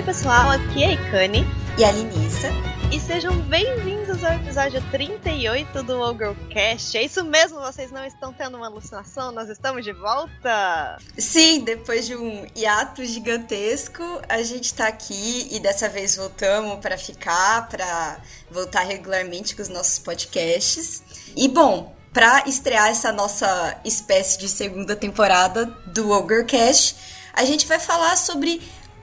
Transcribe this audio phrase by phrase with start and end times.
[0.00, 2.48] Oi, pessoal, aqui é a Ikane e a Linissa.
[2.90, 6.96] E sejam bem-vindos ao episódio 38 do Ogrecast.
[6.96, 10.96] É isso mesmo, vocês não estão tendo uma alucinação, nós estamos de volta!
[11.18, 16.96] Sim, depois de um hiato gigantesco, a gente tá aqui e dessa vez voltamos para
[16.96, 21.02] ficar, para voltar regularmente com os nossos podcasts.
[21.36, 26.96] E bom, para estrear essa nossa espécie de segunda temporada do Ogrecast,
[27.34, 28.60] a gente vai falar sobre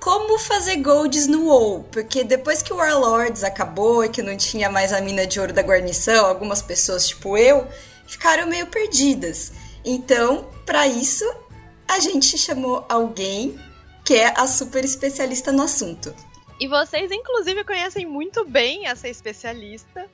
[0.07, 4.69] como fazer golds no WoW, porque depois que o Warlords acabou e que não tinha
[4.69, 7.67] mais a mina de ouro da guarnição, algumas pessoas, tipo eu,
[8.07, 9.51] ficaram meio perdidas.
[9.83, 11.25] Então, para isso,
[11.85, 13.59] a gente chamou alguém
[14.05, 16.15] que é a super especialista no assunto.
[16.57, 20.09] E vocês, inclusive, conhecem muito bem essa especialista,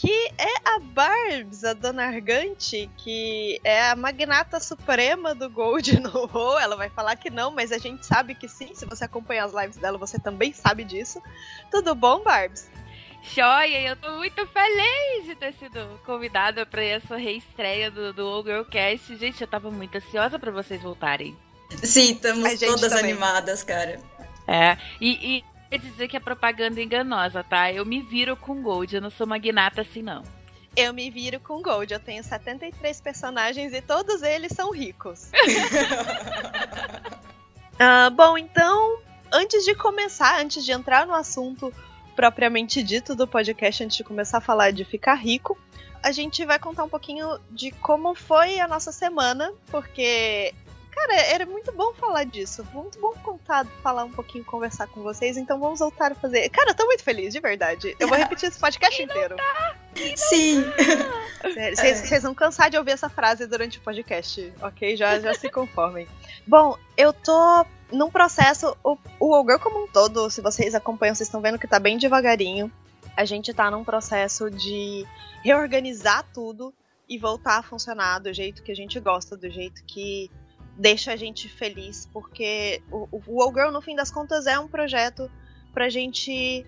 [0.00, 6.26] que é a Barbs, a dona Argante, que é a magnata suprema do Gold no
[6.32, 6.58] WoW.
[6.58, 8.74] Ela vai falar que não, mas a gente sabe que sim.
[8.74, 11.22] Se você acompanha as lives dela, você também sabe disso.
[11.70, 12.70] Tudo bom, Barbs?
[13.34, 19.14] Joia, eu tô muito feliz de ter sido convidada para essa reestreia do, do Girlcast.
[19.18, 21.36] Gente, eu tava muito ansiosa para vocês voltarem.
[21.82, 23.12] Sim, estamos todas também.
[23.12, 24.00] animadas, cara.
[24.48, 27.72] É, e, e quer dizer que a propaganda é enganosa, tá?
[27.72, 30.24] Eu me viro com Gold, eu não sou magnata assim, não.
[30.76, 35.30] Eu me viro com Gold, eu tenho 73 personagens e todos eles são ricos.
[37.74, 38.98] uh, bom, então,
[39.32, 41.72] antes de começar, antes de entrar no assunto
[42.16, 45.56] propriamente dito do podcast, antes de começar a falar de ficar rico,
[46.02, 50.52] a gente vai contar um pouquinho de como foi a nossa semana, porque
[51.00, 52.66] Cara, era muito bom falar disso.
[52.74, 55.38] Muito bom contar, falar um pouquinho, conversar com vocês.
[55.38, 56.48] Então vamos voltar a fazer.
[56.50, 57.96] Cara, eu tô muito feliz, de verdade.
[57.98, 59.34] Eu vou repetir esse podcast inteiro.
[59.36, 59.76] Tá?
[60.14, 60.62] Sim.
[61.74, 62.20] Vocês é.
[62.20, 64.94] vão cansar de ouvir essa frase durante o podcast, ok?
[64.94, 66.06] Já, já se conformem.
[66.46, 68.76] Bom, eu tô num processo.
[68.84, 71.96] O, o Ogre como um todo, se vocês acompanham, vocês estão vendo que tá bem
[71.96, 72.70] devagarinho.
[73.16, 75.06] A gente tá num processo de
[75.42, 76.74] reorganizar tudo
[77.08, 80.30] e voltar a funcionar do jeito que a gente gosta, do jeito que
[80.76, 84.68] deixa a gente feliz, porque o, o All Girl, no fim das contas, é um
[84.68, 85.30] projeto
[85.72, 86.66] pra gente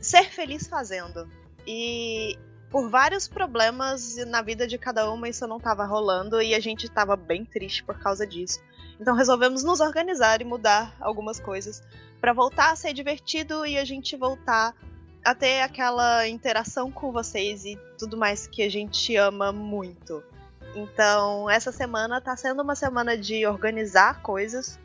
[0.00, 1.28] ser feliz fazendo.
[1.66, 2.38] E
[2.70, 6.86] por vários problemas na vida de cada uma, isso não estava rolando e a gente
[6.86, 8.60] estava bem triste por causa disso.
[9.00, 11.82] Então resolvemos nos organizar e mudar algumas coisas
[12.20, 14.74] para voltar a ser divertido e a gente voltar
[15.24, 20.22] a ter aquela interação com vocês e tudo mais que a gente ama muito.
[20.74, 24.78] Então, essa semana tá sendo uma semana de organizar coisas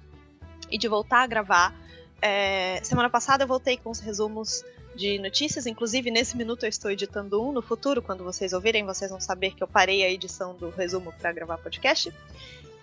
[0.70, 1.74] e de voltar a gravar.
[2.22, 4.64] É, semana passada eu voltei com os resumos
[4.96, 7.52] de notícias, inclusive nesse minuto eu estou editando um.
[7.52, 11.14] No futuro, quando vocês ouvirem, vocês vão saber que eu parei a edição do resumo
[11.20, 12.12] para gravar podcast.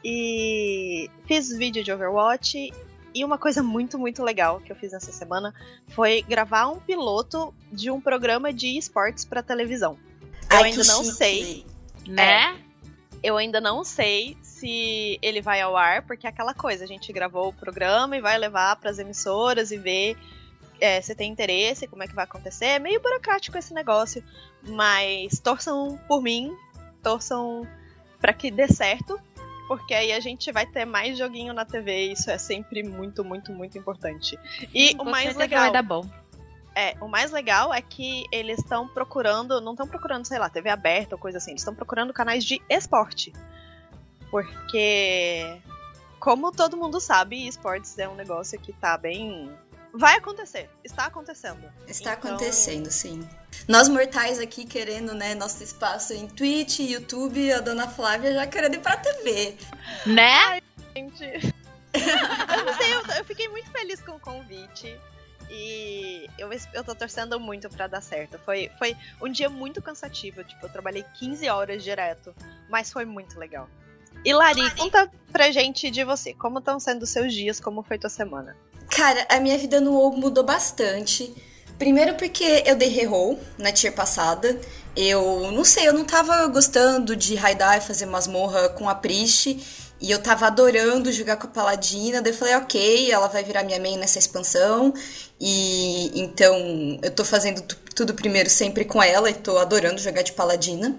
[0.05, 2.73] E fiz vídeo de Overwatch.
[3.15, 5.55] E uma coisa muito, muito legal que eu fiz nessa semana
[5.89, 9.99] foi gravar um piloto de um programa de esportes para televisão.
[10.51, 11.17] Eu Ai, ainda não chique.
[11.17, 11.67] sei.
[12.07, 12.23] Né?
[12.23, 12.72] É,
[13.22, 17.12] eu ainda não sei se ele vai ao ar, porque é aquela coisa, a gente
[17.12, 20.16] gravou o programa e vai levar para as emissoras e ver
[20.81, 22.66] é, se tem interesse, como é que vai acontecer.
[22.66, 24.22] É meio burocrático esse negócio,
[24.62, 26.53] mas torçam por mim,
[27.03, 27.66] torçam
[28.21, 29.21] para que dê certo,
[29.69, 33.25] porque aí a gente vai ter mais joguinho na TV, e isso é sempre muito,
[33.25, 34.39] muito, muito importante.
[34.75, 36.22] E o mais legal vai dar bom.
[36.75, 40.71] É, o mais legal é que eles estão procurando, não estão procurando, sei lá, TV
[40.71, 43.33] aberta ou coisa assim, eles estão procurando canais de esporte.
[44.31, 45.60] Porque,
[46.19, 49.53] como todo mundo sabe, esportes é um negócio que tá bem.
[49.93, 51.71] Vai acontecer, está acontecendo.
[51.87, 52.31] Está então...
[52.31, 53.28] acontecendo, sim.
[53.69, 58.77] Nós mortais aqui querendo, né, nosso espaço em Twitch, YouTube, a dona Flávia já querendo
[58.77, 59.56] ir pra TV.
[60.06, 60.33] Né?
[60.33, 60.62] Ai,
[60.97, 61.25] gente.
[61.93, 64.99] eu não sei, eu, eu fiquei muito feliz com o convite.
[65.55, 68.39] E eu, eu tô torcendo muito para dar certo.
[68.43, 70.43] Foi, foi um dia muito cansativo.
[70.43, 72.34] Tipo, eu trabalhei 15 horas direto.
[72.71, 73.69] Mas foi muito legal.
[74.25, 76.33] E Lari, conta pra gente de você.
[76.33, 77.60] Como estão sendo os seus dias?
[77.60, 78.57] Como foi tua semana?
[78.89, 81.34] Cara, a minha vida no WoW mudou bastante.
[81.78, 84.59] Primeiro porque eu dei reroll na tier passada.
[84.97, 89.82] Eu não sei, eu não tava gostando de raidar e fazer masmorra com a Priest.
[90.03, 93.63] E eu tava adorando jogar com a Paladina, daí eu falei, ok, ela vai virar
[93.63, 94.93] minha main nessa expansão.
[95.41, 97.63] E então eu tô fazendo
[97.95, 100.97] tudo primeiro sempre com ela e tô adorando jogar de Paladina.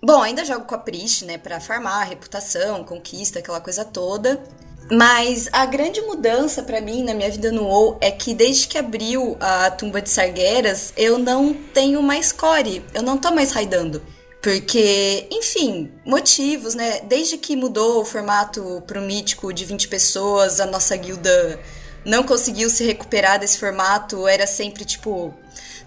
[0.00, 4.40] Bom, ainda jogo com a Priest, né, pra farmar, reputação, conquista, aquela coisa toda.
[4.92, 8.78] Mas a grande mudança para mim na minha vida no WoW é que desde que
[8.78, 14.00] abriu a tumba de Sargueras, eu não tenho mais core, eu não tô mais raidando.
[14.46, 17.00] Porque, enfim, motivos, né?
[17.00, 21.58] Desde que mudou o formato pro mítico de 20 pessoas, a nossa guilda
[22.04, 25.34] não conseguiu se recuperar desse formato, era sempre tipo.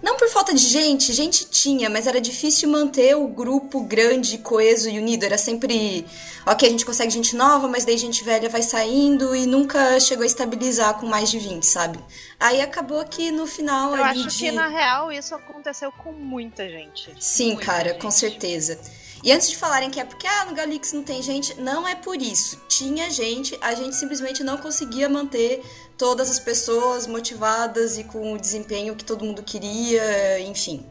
[0.02, 4.88] Não por falta de gente, gente tinha, mas era difícil manter o grupo grande, coeso
[4.88, 5.24] e unido.
[5.24, 6.06] Era sempre.
[6.46, 10.22] Ok, a gente consegue gente nova, mas daí gente velha vai saindo e nunca chegou
[10.22, 11.98] a estabilizar com mais de 20, sabe?
[12.38, 13.94] Aí acabou que no final.
[13.94, 14.38] Eu acho de...
[14.38, 17.14] que na real isso aconteceu com muita gente.
[17.20, 18.00] Sim, muita cara, gente.
[18.00, 18.80] com certeza.
[19.22, 21.94] E antes de falarem que é porque ah, no Galix não tem gente, não é
[21.94, 22.58] por isso.
[22.68, 25.62] Tinha gente, a gente simplesmente não conseguia manter
[26.00, 30.82] todas as pessoas motivadas e com o desempenho que todo mundo queria, enfim.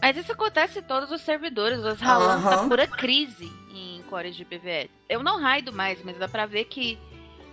[0.00, 1.80] Mas isso acontece em todos os servidores.
[1.84, 2.68] Os Ralan tá Aham.
[2.68, 4.90] pura crise em cores de PVE.
[5.10, 6.98] Eu não raido mais, mas dá pra ver que,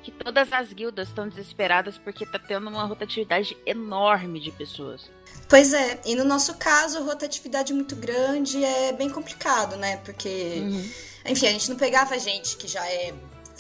[0.02, 5.12] que todas as guildas estão desesperadas porque tá tendo uma rotatividade enorme de pessoas.
[5.50, 9.98] Pois é, e no nosso caso, rotatividade muito grande é bem complicado, né?
[10.06, 10.90] Porque, Uhum.
[11.26, 13.14] enfim, a gente não pegava gente que já é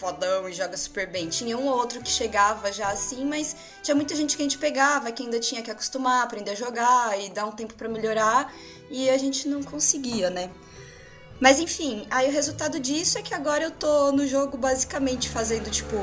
[0.03, 1.29] fodão e joga super bem.
[1.29, 4.57] Tinha um ou outro que chegava já assim, mas tinha muita gente que a gente
[4.57, 8.53] pegava, que ainda tinha que acostumar, aprender a jogar e dar um tempo pra melhorar,
[8.89, 10.49] e a gente não conseguia, né?
[11.39, 15.69] Mas enfim, aí o resultado disso é que agora eu tô no jogo basicamente fazendo
[15.69, 15.97] tipo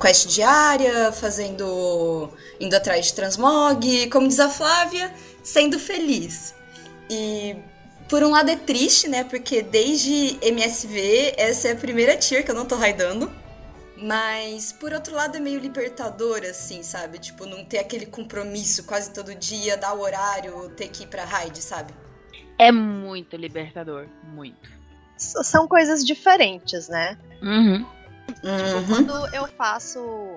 [0.00, 2.30] quest diária, fazendo
[2.60, 6.54] indo atrás de transmog, como diz a Flávia, sendo feliz.
[7.10, 7.56] E
[8.08, 9.24] por um lado é triste, né?
[9.24, 13.30] Porque desde MSV essa é a primeira tier que eu não tô raidando.
[14.00, 17.18] Mas por outro lado é meio libertador, assim, sabe?
[17.18, 21.24] Tipo, não ter aquele compromisso quase todo dia, dar o horário, ter que ir pra
[21.24, 21.92] raid, sabe?
[22.58, 24.06] É muito libertador.
[24.22, 24.70] Muito.
[25.16, 27.18] S- São coisas diferentes, né?
[27.42, 27.84] Uhum.
[28.44, 28.86] Uhum.
[28.88, 30.36] Quando eu faço.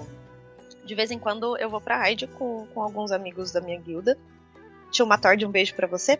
[0.83, 4.18] De vez em quando eu vou pra raid com, com alguns amigos da minha guilda.
[4.92, 6.20] Tio Matord, um beijo pra você.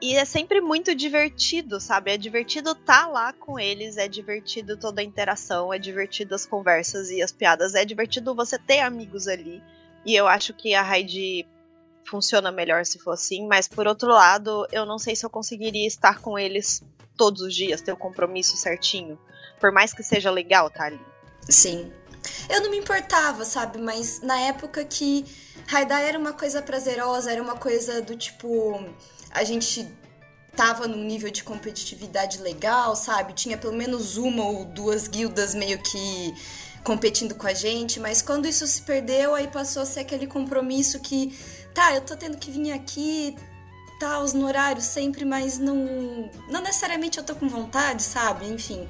[0.00, 2.10] E é sempre muito divertido, sabe?
[2.10, 7.10] É divertido estar lá com eles, é divertido toda a interação, é divertido as conversas
[7.10, 9.62] e as piadas, é divertido você ter amigos ali.
[10.04, 11.46] E eu acho que a raid
[12.04, 15.86] funciona melhor se for assim, mas por outro lado, eu não sei se eu conseguiria
[15.86, 16.82] estar com eles
[17.16, 19.18] todos os dias, ter o compromisso certinho.
[19.58, 21.00] Por mais que seja legal estar ali.
[21.48, 21.92] Sim.
[22.48, 23.78] Eu não me importava, sabe?
[23.78, 25.24] Mas na época que
[25.66, 28.84] raidar era uma coisa prazerosa, era uma coisa do tipo.
[29.30, 29.88] A gente
[30.54, 33.34] tava num nível de competitividade legal, sabe?
[33.34, 36.34] Tinha pelo menos uma ou duas guildas meio que
[36.82, 41.00] competindo com a gente, mas quando isso se perdeu, aí passou a ser aquele compromisso
[41.00, 41.36] que,
[41.74, 43.36] tá, eu tô tendo que vir aqui,
[43.98, 46.30] tá, os no horário sempre, mas não.
[46.48, 48.46] Não necessariamente eu tô com vontade, sabe?
[48.46, 48.88] Enfim.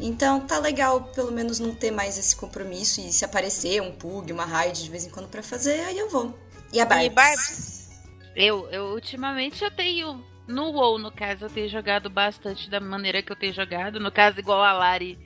[0.00, 4.32] Então tá legal pelo menos não ter mais esse compromisso e se aparecer um pug,
[4.32, 6.38] uma raid de vez em quando pra fazer, aí eu vou.
[6.72, 7.06] E a Barbie?
[7.06, 7.88] E Barbs?
[8.36, 10.24] Eu, eu ultimamente eu tenho.
[10.46, 14.00] No WoW, no caso, eu tenho jogado bastante da maneira que eu tenho jogado.
[14.00, 15.18] No caso, igual a Lari,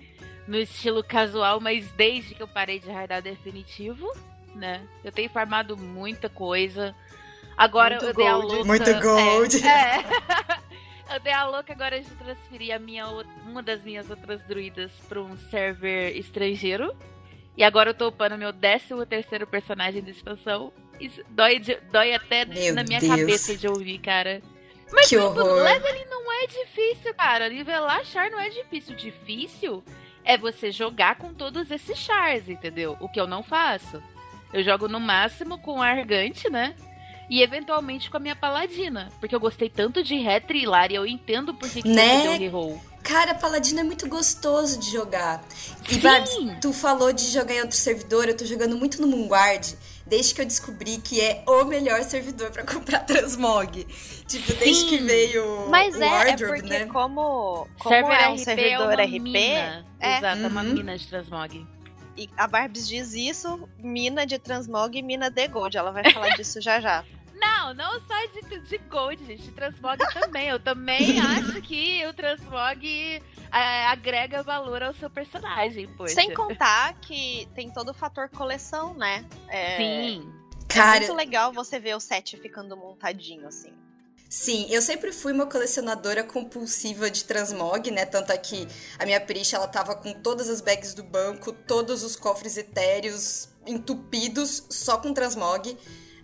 [0.49, 4.11] no estilo casual, mas desde que eu parei de raidar definitivo,
[4.55, 4.83] né?
[5.05, 6.95] Eu tenho farmado muita coisa.
[7.57, 8.47] Agora Muito eu dei a gold.
[8.47, 8.65] louca.
[8.65, 9.67] Muito gold.
[9.67, 9.69] É.
[9.69, 10.59] é.
[11.15, 13.07] eu dei a louca agora de transferir a minha,
[13.47, 16.95] uma das minhas outras druidas pra um server estrangeiro.
[17.57, 20.73] E agora eu tô upando meu 13 terceiro personagem de expansão.
[20.99, 23.15] Isso dói, de- dói até Meu na minha Deus.
[23.17, 24.41] cabeça de ouvir, cara.
[24.91, 27.49] Mas Que tipo, leveling não é difícil, cara.
[27.49, 28.95] Nivelar char não é difícil.
[28.95, 29.83] Difícil
[30.25, 32.97] é você jogar com todos esses chars, entendeu?
[33.01, 34.03] O que eu não faço.
[34.53, 36.75] Eu jogo no máximo com Argante, né?
[37.31, 39.09] E eventualmente com a minha paladina.
[39.21, 42.17] Porque eu gostei tanto de Retri e Lari, eu entendo por que, que Né?
[42.23, 42.83] você deu reroll.
[43.03, 45.43] Cara, Paladino é muito gostoso de jogar.
[45.91, 46.01] E Sim.
[46.01, 49.75] Barbs, tu falou de jogar em outro servidor, eu tô jogando muito no Moonguard,
[50.07, 53.85] desde que eu descobri que é o melhor servidor pra comprar transmog.
[54.29, 54.87] Tipo, desde Sim.
[54.89, 56.87] que veio Mas o é, é Wardrobe, porque né?
[56.87, 59.87] como, como Server é um RP servidor é uma RP, mina.
[59.99, 60.19] é.
[60.19, 60.73] Exato, é uma Uhum.
[60.75, 61.67] mina de transmog.
[62.17, 65.77] E a Barbs diz isso, mina de transmog e mina de gold.
[65.77, 67.05] Ela vai falar disso já já.
[67.43, 69.43] Não, não só de, de Gold, gente.
[69.43, 70.49] De Transmog também.
[70.49, 72.87] Eu também acho que o Transmog
[73.53, 76.15] é, agrega valor ao seu personagem, poxa.
[76.15, 79.25] Sem contar que tem todo o fator coleção, né?
[79.49, 80.33] É, Sim.
[80.69, 83.73] É Cara, muito legal você ver o set ficando montadinho, assim.
[84.33, 88.07] Sim, eu sempre fui uma colecionadora compulsiva de transmog, né?
[88.07, 88.67] Tanto é que
[88.99, 93.51] a minha Prisha, ela tava com todas as bags do banco, todos os cofres etéreos
[93.67, 95.77] entupidos só com transmog.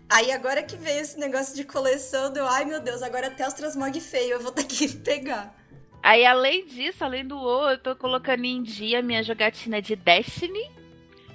[0.09, 3.53] Aí agora que veio esse negócio de coleção, deu, ai meu Deus, agora até os
[3.53, 5.55] transmog feio eu vou ter que pegar.
[6.03, 10.71] Aí, além disso, além do WoW, eu tô colocando em dia minha jogatina de Destiny.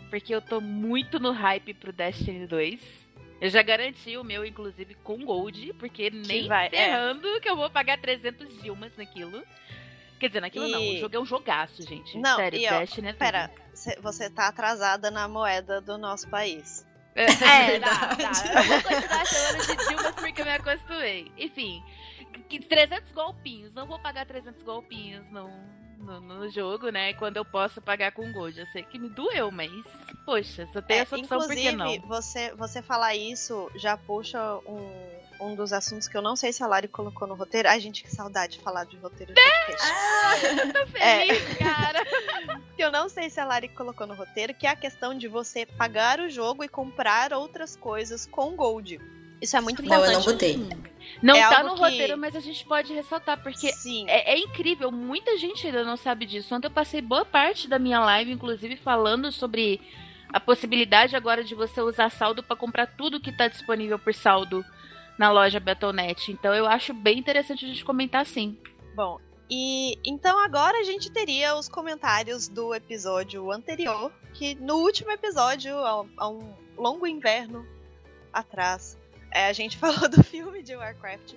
[0.10, 3.02] Porque eu tô muito no hype pro Destiny 2.
[3.43, 5.73] Eu já garanti o meu, inclusive, com Gold.
[5.73, 7.13] Porque nem vai- é.
[7.41, 9.43] que eu vou pagar 300 Dilmas naquilo.
[10.19, 10.81] Quer dizer, naquilo E- não.
[10.81, 12.17] O jogo é um jogaço, gente.
[12.17, 13.19] Não, Sério, e ó, Destiny é tudo.
[13.19, 16.85] Pera, cê- você tá atrasada na moeda do nosso país.
[17.15, 18.43] É, é tá, verdade.
[18.43, 18.59] tá.
[18.59, 21.31] Eu vou continuar chamando de Dilma porque eu me acostumei.
[21.38, 21.83] Enfim,
[22.50, 23.71] que 300 golpinhos.
[23.73, 25.47] Não vou pagar 300 golpinhos no,
[26.03, 27.13] no, no jogo, né?
[27.13, 28.60] Quando eu posso pagar com gold.
[28.60, 29.72] Eu sei que me doeu, mas,
[30.25, 32.00] poxa, se eu tenho É, essa opção, por que não?
[32.01, 35.10] você, você falar isso já puxa um,
[35.41, 37.69] um dos assuntos que eu não sei se a Lari colocou no roteiro.
[37.69, 39.88] Ai, gente, que saudade de falar de roteiro de podcast.
[39.91, 40.33] Ah,
[40.74, 42.03] Tô feliz, cara.
[42.75, 45.27] que eu não sei se a Lari colocou no roteiro, que é a questão de
[45.27, 49.00] você pagar o jogo e comprar outras coisas com gold.
[49.43, 50.57] Isso é muito Não, eu não botei.
[51.21, 53.67] Não É tá no que- roteiro, mas a gente pode ressaltar, porque.
[54.07, 56.55] É, é incrível, muita gente ainda não sabe disso.
[56.55, 59.81] Ontem eu passei boa parte da minha live, inclusive, falando sobre
[60.31, 64.63] a possibilidade agora de você usar saldo para comprar tudo que tá disponível por saldo
[65.19, 66.31] na loja Battle.net.
[66.31, 68.57] Então eu acho bem interessante a gente comentar sim.
[68.95, 69.19] Bom,
[69.50, 75.75] e então agora a gente teria os comentários do episódio anterior, que no último episódio,
[76.17, 77.65] há um longo inverno
[78.31, 78.97] atrás,
[79.33, 81.33] é, a gente falou do filme de Warcraft,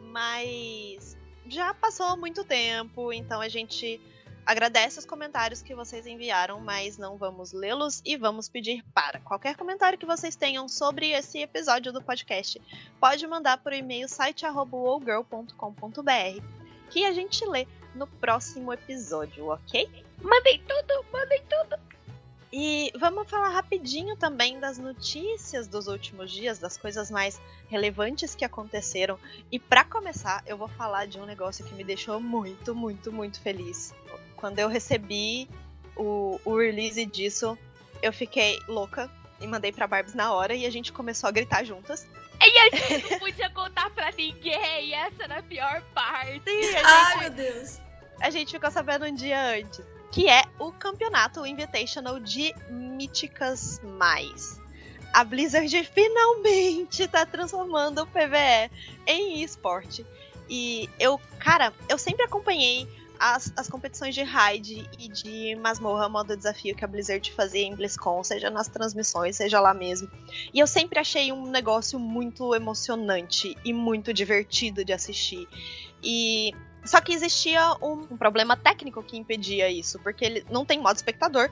[0.00, 1.16] mas
[1.46, 4.00] já passou muito tempo, então a gente
[4.44, 9.56] agradece os comentários que vocês enviaram, mas não vamos lê-los e vamos pedir para qualquer
[9.56, 12.60] comentário que vocês tenham sobre esse episódio do podcast,
[12.98, 16.58] pode mandar por e-mail site@wowgirl.com.br
[16.90, 19.86] que a gente lê no próximo episódio, ok?
[20.22, 21.87] Mandem tudo, mandem tudo.
[22.52, 27.38] E vamos falar rapidinho também das notícias dos últimos dias, das coisas mais
[27.68, 29.18] relevantes que aconteceram.
[29.52, 33.40] E pra começar, eu vou falar de um negócio que me deixou muito, muito, muito
[33.40, 33.94] feliz.
[34.36, 35.48] Quando eu recebi
[35.94, 37.58] o, o release disso,
[38.00, 41.64] eu fiquei louca e mandei pra Barbs na hora e a gente começou a gritar
[41.64, 42.06] juntas.
[42.40, 46.48] E a gente não podia contar pra ninguém, essa era a pior parte.
[46.48, 47.80] E a Ai, gente, meu Deus.
[48.20, 49.84] a gente ficou sabendo um dia antes.
[50.10, 54.60] Que é o campeonato Invitational de Míticas Mais.
[55.12, 58.70] A Blizzard finalmente tá transformando o PVE
[59.06, 60.04] em esporte.
[60.48, 62.88] E eu, cara, eu sempre acompanhei
[63.18, 67.74] as, as competições de raid e de masmorra, modo desafio que a Blizzard fazia em
[67.74, 70.08] BlizzCon, seja nas transmissões, seja lá mesmo.
[70.54, 75.48] E eu sempre achei um negócio muito emocionante e muito divertido de assistir.
[76.02, 76.52] E
[76.88, 80.96] só que existia um, um problema técnico que impedia isso, porque ele não tem modo
[80.96, 81.50] espectador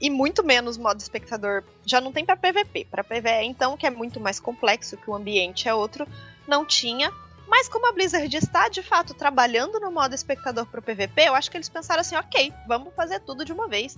[0.00, 2.86] e muito menos modo espectador já não tem para PVP.
[2.90, 6.06] Para PVE, então, que é muito mais complexo, que o ambiente é outro,
[6.46, 7.12] não tinha.
[7.48, 11.50] Mas como a Blizzard está de fato trabalhando no modo espectador pro PVP, eu acho
[11.50, 13.96] que eles pensaram assim, ok, vamos fazer tudo de uma vez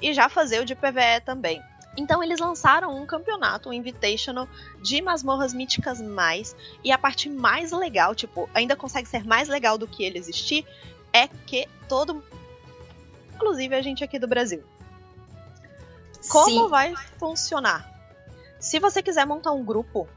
[0.00, 1.60] e já fazer o de PVE também.
[1.96, 4.48] Então eles lançaram um campeonato, um Invitational
[4.80, 6.56] de masmorras míticas mais.
[6.82, 10.66] E a parte mais legal, tipo, ainda consegue ser mais legal do que ele existir,
[11.12, 12.22] é que todo.
[13.34, 14.62] Inclusive a gente aqui do Brasil.
[16.28, 16.68] Como Sim.
[16.68, 17.90] vai funcionar?
[18.58, 20.08] Se você quiser montar um grupo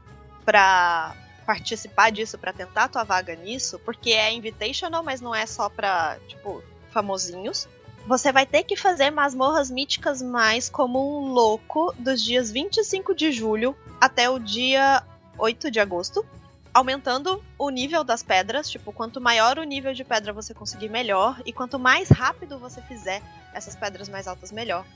[0.44, 1.14] pra
[1.44, 5.68] participar disso, pra tentar a tua vaga nisso, porque é invitational, mas não é só
[5.68, 7.68] pra, tipo, famosinhos.
[8.06, 13.32] Você vai ter que fazer masmorras míticas mais como um louco dos dias 25 de
[13.32, 15.02] julho até o dia
[15.36, 16.24] 8 de agosto,
[16.72, 21.42] aumentando o nível das pedras, tipo, quanto maior o nível de pedra você conseguir, melhor,
[21.44, 23.20] e quanto mais rápido você fizer
[23.52, 24.86] essas pedras mais altas, melhor.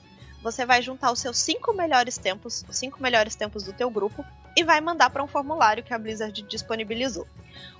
[0.40, 4.24] Você vai juntar os seus cinco melhores tempos, os cinco melhores tempos do teu grupo,
[4.56, 7.26] e vai mandar para um formulário que a Blizzard disponibilizou.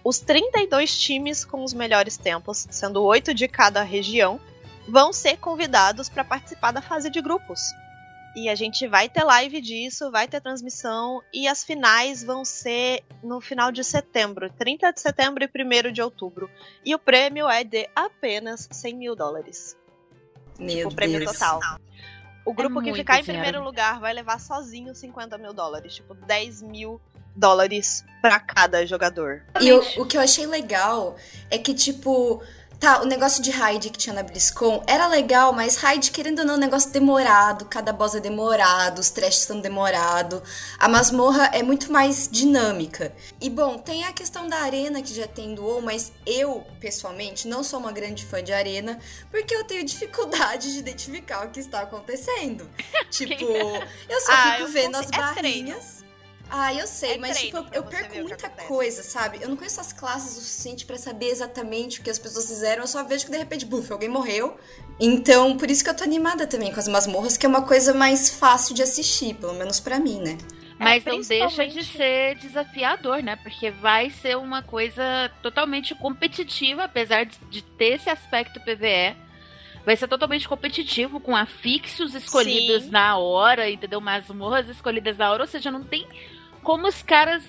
[0.03, 4.41] Os 32 times com os melhores tempos, sendo oito de cada região,
[4.91, 7.61] vão ser convidados para participar da fase de grupos.
[8.37, 13.03] E a gente vai ter live disso, vai ter transmissão, e as finais vão ser
[13.23, 16.49] no final de setembro, 30 de setembro e 1 de outubro.
[16.85, 19.77] E o prêmio é de apenas 100 mil dólares.
[20.59, 21.33] Meu o prêmio Deus.
[21.33, 21.79] total.
[22.45, 23.43] O grupo que muito ficar em dinheiro.
[23.43, 25.95] primeiro lugar vai levar sozinho 50 mil dólares.
[25.95, 27.01] Tipo, 10 mil
[27.35, 29.43] dólares pra cada jogador.
[29.61, 31.17] E eu- o que eu achei legal
[31.51, 32.43] é que, tipo,
[32.81, 36.45] tá, o negócio de raid que tinha na BlizzCon era legal, mas raid, querendo ou
[36.47, 40.41] não, é um negócio demorado, cada boss é demorado, os trashes são demorados.
[40.79, 43.15] A masmorra é muito mais dinâmica.
[43.41, 47.47] E, bom, tem a questão da arena que já tem do WoW, mas eu, pessoalmente,
[47.47, 48.99] não sou uma grande fã de arena,
[49.31, 52.69] porque eu tenho dificuldade de identificar o que está acontecendo.
[53.11, 53.45] tipo,
[54.09, 56.00] eu só Ah, fico eu vendo as é barrinhas.
[56.51, 59.39] Ah, eu sei, É mas tipo, eu, perco muita coisa, sabe?
[59.41, 62.83] Eu não conheço as classes o suficiente pra saber exatamente o que as pessoas fizeram,
[62.83, 64.59] eu só vejo que de repente, buf, alguém morreu.
[64.99, 67.95] Então, por isso que eu tô animada também com as masmorras, que é uma coisa
[67.95, 70.37] mais fácil de assistir, pelo menos pra mim, né?
[70.81, 73.37] Mas é, não deixa de ser desafiador, né?
[73.37, 79.15] Porque vai ser uma coisa totalmente competitiva, apesar de, de ter esse aspecto PVE.
[79.85, 82.91] Vai ser totalmente competitivo, com afixos escolhidos Sim.
[82.91, 84.01] na hora, entendeu?
[84.01, 85.43] Masmorras escolhidas na hora.
[85.43, 86.07] Ou seja, não tem
[86.63, 87.45] como os caras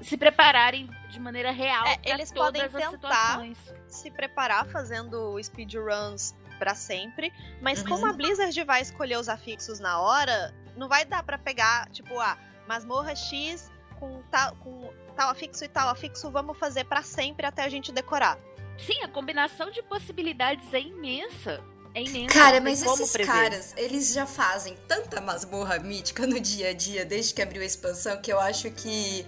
[0.00, 3.40] se prepararem de maneira real é, eles podem tentar
[3.86, 7.88] se preparar fazendo speedruns para sempre, mas uhum.
[7.88, 12.18] como a Blizzard vai escolher os afixos na hora, não vai dar para pegar, tipo,
[12.20, 17.46] ah, masmorra X com tal, com tal afixo e tal afixo, vamos fazer para sempre
[17.46, 18.38] até a gente decorar.
[18.78, 21.62] Sim, a combinação de possibilidades é imensa.
[21.94, 22.34] É imensa.
[22.34, 23.30] Cara, mas esses prever.
[23.30, 27.64] caras, eles já fazem tanta masmorra mítica no dia a dia, desde que abriu a
[27.64, 29.26] expansão, que eu acho que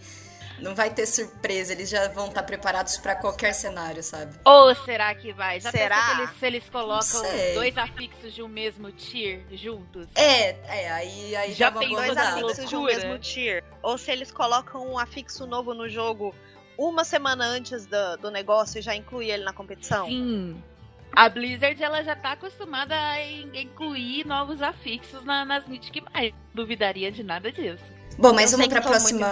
[0.59, 4.35] não vai ter surpresa, eles já vão estar preparados para qualquer cenário, sabe?
[4.45, 5.61] Ou será que vai?
[5.61, 6.01] Já será?
[6.01, 7.23] Se eles, se eles colocam
[7.55, 10.09] dois afixos de um mesmo tier juntos?
[10.15, 13.65] É, é, aí, aí já, já tem dois afixos de um mesmo tier.
[13.83, 16.35] Ou se eles colocam um afixo novo no jogo
[16.79, 20.07] uma semana antes do, do negócio e já inclui ele na competição.
[20.07, 20.63] Sim.
[21.17, 23.23] A Blizzard ela já tá acostumada a
[23.55, 26.33] incluir novos afixos na, nas Mythic mais.
[26.53, 27.85] Duvidaria de nada disso.
[28.19, 29.27] Bom, mas vamos pra próxima.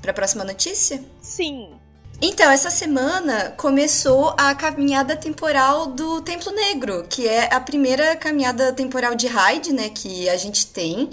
[0.00, 1.02] Pra próxima notícia?
[1.20, 1.78] Sim.
[2.20, 8.72] Então, essa semana começou a caminhada temporal do Templo Negro, que é a primeira caminhada
[8.72, 11.08] temporal de raid, né, que a gente tem.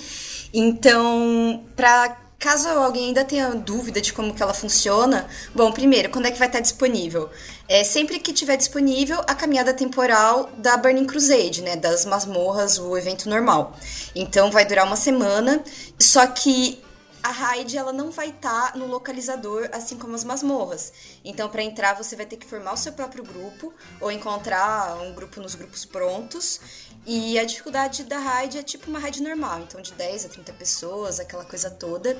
[0.51, 6.27] Então, pra caso alguém ainda tenha dúvida de como que ela funciona, bom, primeiro, quando
[6.27, 7.27] é que vai estar disponível?
[7.67, 12.95] É sempre que tiver disponível a caminhada temporal da Burning Crusade, né, das masmorras, o
[12.95, 13.75] evento normal.
[14.15, 15.63] Então vai durar uma semana,
[15.97, 16.79] só que
[17.25, 20.93] a raid ela não vai estar tá no localizador, assim como as masmorras.
[21.23, 25.11] Então, para entrar, você vai ter que formar o seu próprio grupo ou encontrar um
[25.11, 26.61] grupo nos grupos prontos.
[27.03, 30.53] E a dificuldade da raid é tipo uma raid normal, então de 10 a 30
[30.53, 32.15] pessoas, aquela coisa toda.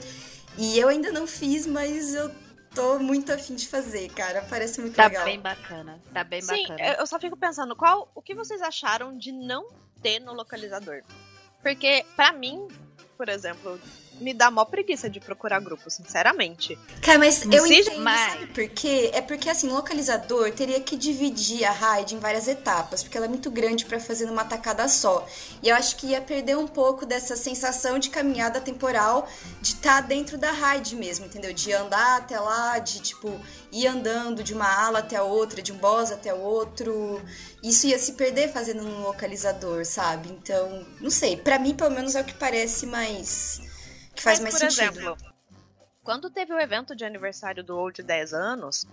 [0.58, 2.32] E eu ainda não fiz, mas eu
[2.74, 4.44] tô muito afim de fazer, cara.
[4.50, 5.22] Parece muito tá legal.
[5.22, 6.02] Tá bem bacana.
[6.12, 6.96] Tá bem Sim, bacana.
[6.98, 9.68] Eu só fico pensando, qual o que vocês acharam de não
[10.02, 11.04] ter no localizador?
[11.62, 12.68] Porque, para mim,
[13.16, 13.80] por exemplo,
[14.20, 16.78] me dá mó preguiça de procurar grupo, sinceramente.
[17.02, 18.32] Cara, mas eu entendo, mas...
[18.32, 19.12] sabe por quê?
[19.14, 23.30] É porque, assim, localizador teria que dividir a raid em várias etapas, porque ela é
[23.30, 25.28] muito grande para fazer numa tacada só.
[25.62, 29.28] E eu acho que ia perder um pouco dessa sensação de caminhada temporal,
[29.62, 31.54] de estar tá dentro da raid mesmo, entendeu?
[31.54, 33.40] De andar até lá, de, tipo,
[33.72, 37.22] ir andando de uma ala até a outra, de um boss até o outro.
[37.62, 40.30] Isso ia se perder fazendo um localizador, sabe?
[40.30, 41.36] Então, não sei.
[41.36, 43.75] para mim, pelo menos, é o que parece mais
[44.22, 45.00] faz Mas, mais por sentido.
[45.00, 45.18] exemplo,
[46.04, 48.86] quando teve o evento de aniversário do Old 10 anos,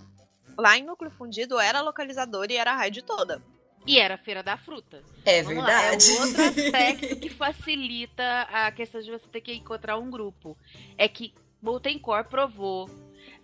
[0.57, 3.43] lá em Núcleo Fundido era localizador e era a raid toda.
[3.87, 5.03] E era a Feira da Fruta.
[5.25, 6.13] É Vamos verdade.
[6.13, 10.57] Lá, é outro aspecto que facilita a questão de você ter que encontrar um grupo.
[10.97, 12.89] É que Molten Core provou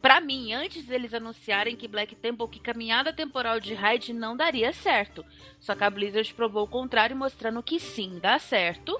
[0.00, 4.72] para mim, antes deles anunciarem que Black Temple, que caminhada temporal de raid não daria
[4.72, 5.24] certo.
[5.58, 8.98] Só que a Blizzard provou o contrário, mostrando que sim, dá certo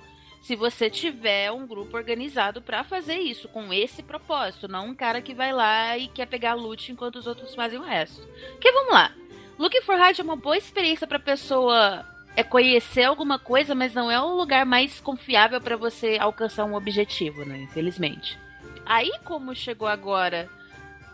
[0.48, 5.20] se você tiver um grupo organizado para fazer isso, com esse propósito, não um cara
[5.20, 8.26] que vai lá e quer pegar loot enquanto os outros fazem o resto.
[8.52, 9.12] Porque vamos lá.
[9.58, 12.02] Looking for Hard é uma boa experiência para pessoa
[12.34, 16.76] é conhecer alguma coisa, mas não é o lugar mais confiável para você alcançar um
[16.76, 17.58] objetivo, né?
[17.64, 18.38] Infelizmente.
[18.86, 20.48] Aí, como chegou agora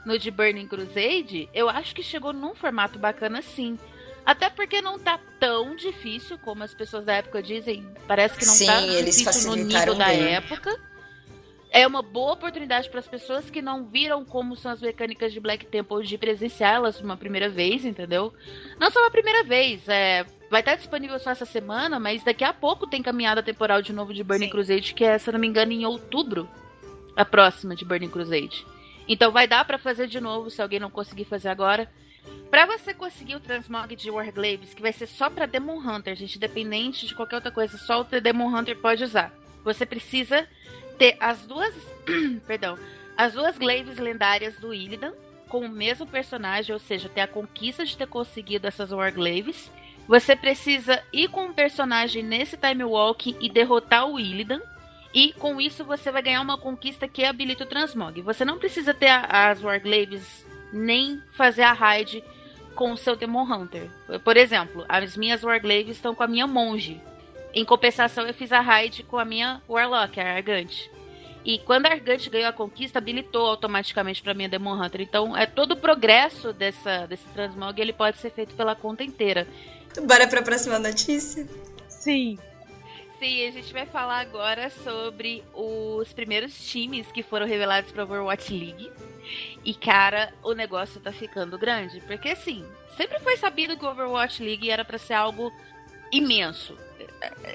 [0.07, 3.77] no de Burning Crusade, eu acho que chegou num formato bacana sim.
[4.25, 7.87] Até porque não tá tão difícil como as pessoas da época dizem.
[8.07, 10.75] Parece que não Sim, tá difícil no nível da época.
[11.71, 15.41] É uma boa oportunidade para as pessoas que não viram como são as mecânicas de
[15.41, 18.33] Black Temple de presenciá-las uma primeira vez, entendeu?
[18.79, 22.53] Não só uma primeira vez, é, vai estar disponível só essa semana, mas daqui a
[22.53, 24.51] pouco tem caminhada temporal de novo de Burning Sim.
[24.53, 26.49] Crusade, que é, se eu não me engano, em outubro.
[27.17, 28.65] A próxima de Burning Crusade.
[29.09, 31.91] Então vai dar para fazer de novo, se alguém não conseguir fazer agora.
[32.51, 36.37] Para você conseguir o transmog de Warglaves, que vai ser só para Demon Hunter, gente,
[36.37, 39.33] independente de qualquer outra coisa, só o Demon Hunter pode usar.
[39.65, 40.47] Você precisa
[40.97, 41.75] ter as duas,
[42.47, 42.79] perdão,
[43.17, 45.13] as duas Glaives lendárias do Illidan
[45.49, 49.71] com o mesmo personagem, ou seja, ter a conquista de ter conseguido essas Warglaves.
[50.07, 54.61] Você precisa ir com um personagem nesse Time Walk e derrotar o Illidan.
[55.15, 58.21] E com isso você vai ganhar uma conquista que habilita o Transmog.
[58.23, 62.23] Você não precisa ter as Warglaves nem fazer a raid
[62.75, 63.89] com o seu Demon Hunter.
[64.25, 67.01] Por exemplo, as minhas Warglaves estão com a minha Monge.
[67.55, 70.91] Em compensação, eu fiz a raid com a minha Warlock, a Argante.
[71.45, 75.03] E quando a Argante ganhou a conquista, habilitou automaticamente para minha Demon Hunter.
[75.03, 79.47] Então, é todo o progresso dessa, desse transmog ele pode ser feito pela conta inteira.
[80.03, 81.47] Bora para a próxima notícia?
[81.89, 82.39] Sim.
[83.21, 88.53] Sim, a gente vai falar agora sobre os primeiros times que foram revelados para Overwatch
[88.53, 88.91] League.
[89.65, 92.01] E, cara, o negócio tá ficando grande.
[92.03, 92.65] Porque, assim,
[92.97, 95.53] sempre foi sabido que o Overwatch League era para ser algo
[96.11, 96.77] imenso.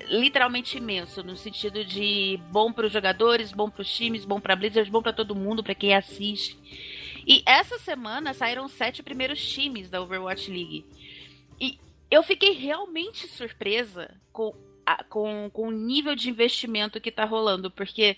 [0.07, 4.55] Literalmente imenso, no sentido de bom para os jogadores, bom para os times, bom para
[4.55, 6.57] Blizzard, bom para todo mundo, para quem assiste.
[7.25, 10.85] E essa semana saíram sete primeiros times da Overwatch League.
[11.59, 11.79] E
[12.09, 14.55] eu fiquei realmente surpresa com,
[14.85, 18.17] a, com, com o nível de investimento que tá rolando, porque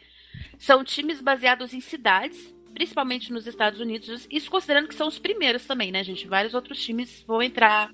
[0.58, 5.66] são times baseados em cidades, principalmente nos Estados Unidos, isso considerando que são os primeiros
[5.66, 6.28] também, né, gente?
[6.28, 7.92] Vários outros times vão entrar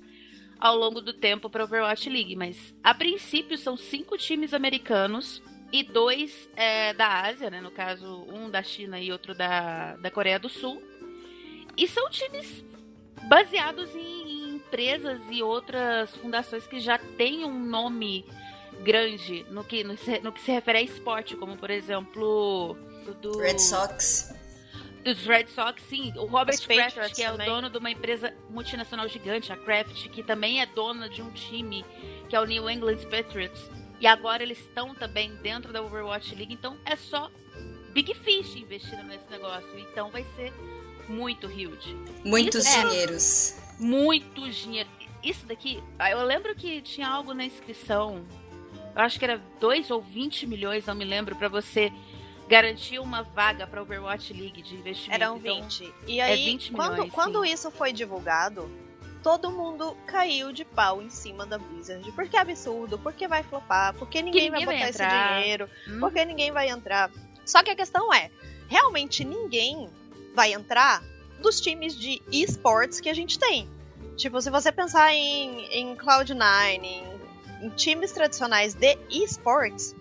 [0.58, 5.82] ao longo do tempo para Overwatch League, mas a princípio são cinco times americanos e
[5.82, 7.60] dois é, da Ásia, né?
[7.60, 10.82] No caso, um da China e outro da, da Coreia do Sul.
[11.76, 12.64] E são times
[13.28, 18.24] baseados em, em empresas e outras fundações que já têm um nome
[18.82, 22.76] grande no que, no, no que se refere a esporte, como por exemplo
[23.20, 24.34] do Red Sox.
[25.08, 26.12] Dos Red Sox, sim.
[26.16, 27.48] O Robert Kraft, que é também.
[27.48, 31.30] o dono de uma empresa multinacional gigante, a Kraft, que também é dona de um
[31.30, 31.82] time,
[32.28, 33.70] que é o New England Patriots.
[33.98, 37.30] E agora eles estão também dentro da Overwatch League, então é só
[37.94, 39.78] Big Fish investindo nesse negócio.
[39.78, 40.52] Então vai ser
[41.08, 41.96] muito huge.
[42.22, 43.58] Muitos Isso, é dinheiros.
[43.58, 44.90] É, muito dinheiro.
[45.22, 48.26] Isso daqui, ah, eu lembro que tinha algo na inscrição,
[48.94, 51.90] eu acho que era 2 ou 20 milhões, não me lembro, para você
[52.48, 55.22] garantir uma vaga para Overwatch League de investimento.
[55.22, 55.84] Eram 20.
[55.84, 58.70] Então, e aí, é 20 quando, milhões, quando isso foi divulgado,
[59.22, 62.10] todo mundo caiu de pau em cima da Blizzard.
[62.12, 66.00] Porque é absurdo, porque vai flopar, porque ninguém, ninguém vai botar vai esse dinheiro, hum.
[66.00, 67.10] porque ninguém vai entrar.
[67.44, 68.30] Só que a questão é,
[68.66, 69.90] realmente ninguém
[70.34, 71.02] vai entrar
[71.40, 73.68] dos times de esportes que a gente tem.
[74.16, 77.04] Tipo, se você pensar em, em Cloud9, em,
[77.62, 79.94] em times tradicionais de esportes,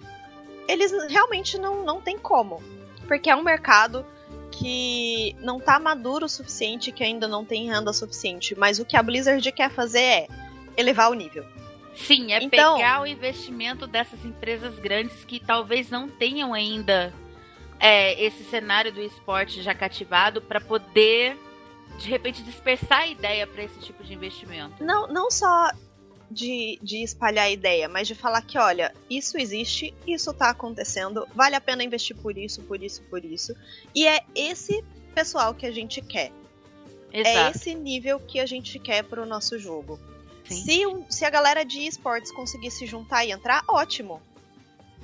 [0.67, 2.61] eles realmente não, não tem como.
[3.07, 4.05] Porque é um mercado
[4.51, 8.57] que não tá maduro o suficiente, que ainda não tem renda suficiente.
[8.57, 10.27] Mas o que a Blizzard quer fazer é
[10.75, 11.45] elevar o nível.
[11.95, 17.13] Sim, é então, pegar o investimento dessas empresas grandes que talvez não tenham ainda
[17.79, 21.37] é, esse cenário do esporte já cativado para poder
[21.97, 24.83] de repente dispersar a ideia para esse tipo de investimento.
[24.83, 25.71] Não, não só
[26.29, 31.27] de, de espalhar a ideia, mas de falar que, olha, isso existe, isso tá acontecendo,
[31.33, 33.55] vale a pena investir por isso, por isso, por isso.
[33.95, 34.83] E é esse
[35.15, 36.31] pessoal que a gente quer.
[37.11, 37.37] É Exato.
[37.37, 39.99] É esse nível que a gente quer pro nosso jogo.
[40.45, 44.21] Se, se a galera de esportes conseguir se juntar e entrar, ótimo.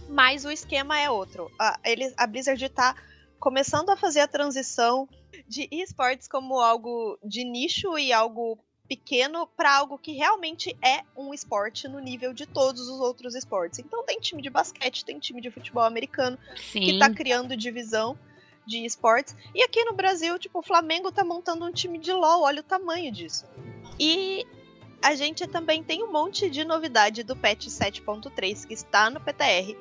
[0.08, 1.52] Mas o esquema é outro.
[1.60, 2.96] A, eles, a Blizzard tá
[3.40, 5.08] começando a fazer a transição
[5.48, 8.58] de esportes como algo de nicho e algo
[8.96, 13.80] pequeno para algo que realmente é um esporte no nível de todos os outros esportes.
[13.80, 16.82] Então tem time de basquete, tem time de futebol americano Sim.
[16.82, 18.18] que tá criando divisão
[18.68, 19.36] de esportes.
[19.56, 22.64] E aqui no Brasil, tipo, o Flamengo tá montando um time de LoL, olha o
[22.64, 23.46] tamanho disso.
[24.00, 24.46] E
[25.02, 29.76] a gente também tem um monte de novidade do patch 7.3 que está no PTR,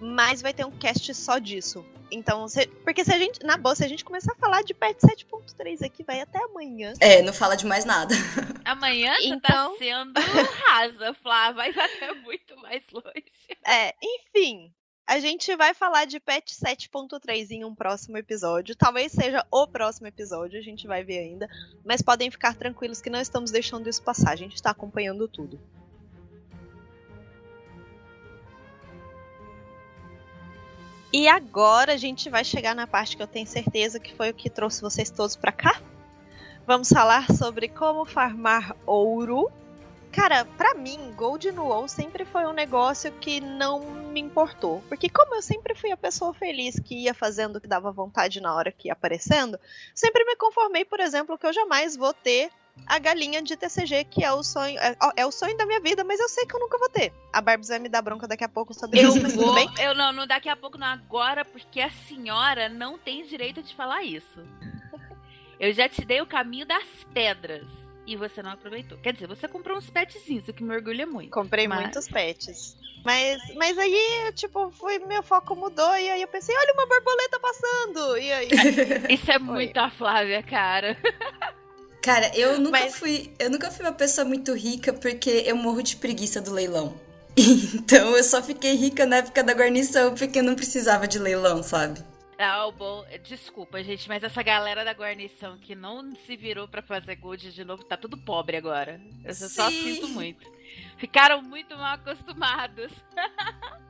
[0.00, 1.84] mas vai ter um cast só disso.
[2.10, 4.72] Então, se, porque se a gente, na boa, se a gente começar a falar de
[4.72, 6.92] patch 7.3 aqui, vai até amanhã.
[7.00, 8.14] É, não fala de mais nada.
[8.64, 9.72] Amanhã então...
[9.72, 10.20] tá sendo
[10.66, 13.24] rasa, Flá, vai até muito mais longe.
[13.64, 14.72] É, enfim,
[15.06, 18.74] a gente vai falar de patch 7.3 em um próximo episódio.
[18.74, 21.48] Talvez seja o próximo episódio, a gente vai ver ainda.
[21.84, 25.60] Mas podem ficar tranquilos que não estamos deixando isso passar, a gente está acompanhando tudo.
[31.12, 34.34] E agora a gente vai chegar na parte que eu tenho certeza que foi o
[34.34, 35.80] que trouxe vocês todos para cá.
[36.66, 39.50] Vamos falar sobre como farmar ouro.
[40.10, 44.82] Cara, para mim, Gold no WoW sempre foi um negócio que não me importou.
[44.88, 48.40] Porque como eu sempre fui a pessoa feliz que ia fazendo o que dava vontade
[48.40, 49.60] na hora que ia aparecendo,
[49.94, 52.50] sempre me conformei, por exemplo, que eu jamais vou ter
[52.86, 54.78] a galinha de TCG, que é o sonho.
[54.78, 57.12] É, é, o sonho da minha vida, mas eu sei que eu nunca vou ter.
[57.32, 59.54] A Barbs vai me dar bronca daqui a pouco sobre eu isso, mas vou, tudo
[59.54, 59.68] bem.
[59.78, 63.74] Eu não, não daqui a pouco, não agora, porque a senhora não tem direito de
[63.74, 64.40] falar isso.
[65.58, 67.66] Eu já te dei o caminho das pedras.
[68.06, 68.96] E você não aproveitou.
[68.98, 71.30] Quer dizer, você comprou uns petzinhos, o que me orgulha muito.
[71.30, 71.80] Comprei mas...
[71.80, 72.76] muitos pets.
[73.04, 77.40] Mas, mas aí, tipo, foi, meu foco mudou e aí eu pensei, olha uma borboleta
[77.40, 78.18] passando.
[78.18, 78.48] E aí.
[79.10, 80.96] Isso é muito a Flávia, cara.
[82.06, 82.94] Cara, eu nunca Mas...
[82.94, 83.34] fui.
[83.36, 86.94] Eu nunca fui uma pessoa muito rica porque eu morro de preguiça do leilão.
[87.74, 91.62] Então eu só fiquei rica na época da guarnição porque eu não precisava de leilão,
[91.62, 92.00] sabe?
[92.38, 97.16] Ah, bom, desculpa, gente, mas essa galera da guarnição que não se virou para fazer
[97.16, 99.00] gold de novo, tá tudo pobre agora.
[99.24, 99.48] Eu Sim.
[99.48, 100.46] só sinto muito.
[100.96, 102.92] Ficaram muito mal acostumados.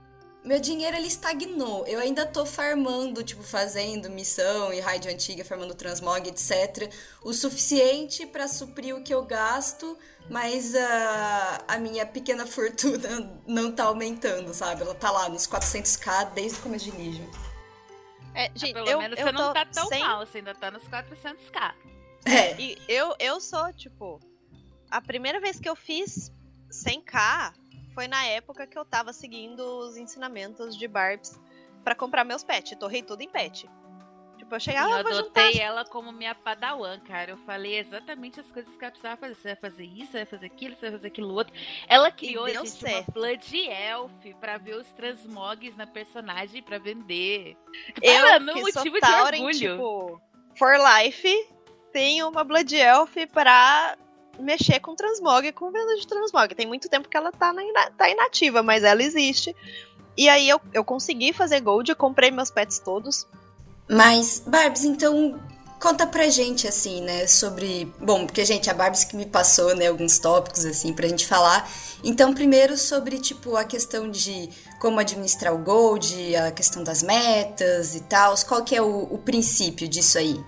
[0.46, 1.84] meu dinheiro ele estagnou.
[1.88, 6.88] Eu ainda tô farmando, tipo, fazendo missão e raid antiga, farmando transmog, etc.
[7.20, 9.98] O suficiente para suprir o que eu gasto,
[10.30, 14.82] mas a, a minha pequena fortuna não tá aumentando, sabe?
[14.82, 17.26] Ela tá lá nos 400k desde o começo de Legion.
[18.32, 20.00] É, gente, Pelo eu, menos eu você não tá tão sem...
[20.00, 21.74] mal, você ainda tá nos 400k.
[22.24, 22.60] É.
[22.60, 24.20] E eu, eu sou, tipo,
[24.88, 26.30] a primeira vez que eu fiz
[26.70, 27.52] 100k
[27.96, 31.40] foi na época que eu tava seguindo os ensinamentos de Barbs
[31.82, 32.76] para comprar meus pets.
[32.78, 33.66] Torrei tudo em pet.
[34.36, 35.64] Tipo, eu chegava, eu vou adotei juntar...
[35.64, 37.30] ela como minha padawan, cara.
[37.30, 39.34] Eu falei exatamente as coisas que ela precisava fazer.
[39.34, 41.54] Você vai fazer isso, você vai fazer aquilo, você vai fazer aquilo outro.
[41.88, 43.08] Ela criou, gente, certo.
[43.08, 47.56] uma Blood Elf pra ver os transmogs na personagem pra vender.
[48.02, 49.58] Eu, que motivo sou de orgulho.
[49.58, 50.20] tipo,
[50.54, 51.48] for life,
[51.94, 53.96] tenho uma Blood Elf pra
[54.38, 56.54] mexer com transmog, com venda de transmog.
[56.54, 59.54] Tem muito tempo que ela tá, na, tá inativa, mas ela existe.
[60.16, 63.26] E aí eu, eu consegui fazer gold, eu comprei meus pets todos.
[63.88, 65.38] Mas, Barbs, então
[65.78, 67.92] conta pra gente, assim, né, sobre...
[68.00, 71.68] Bom, porque, gente, a Barbs que me passou, né, alguns tópicos, assim, pra gente falar.
[72.02, 74.48] Então, primeiro sobre, tipo, a questão de
[74.80, 78.34] como administrar o gold, a questão das metas e tal.
[78.46, 80.42] Qual que é o, o princípio disso aí?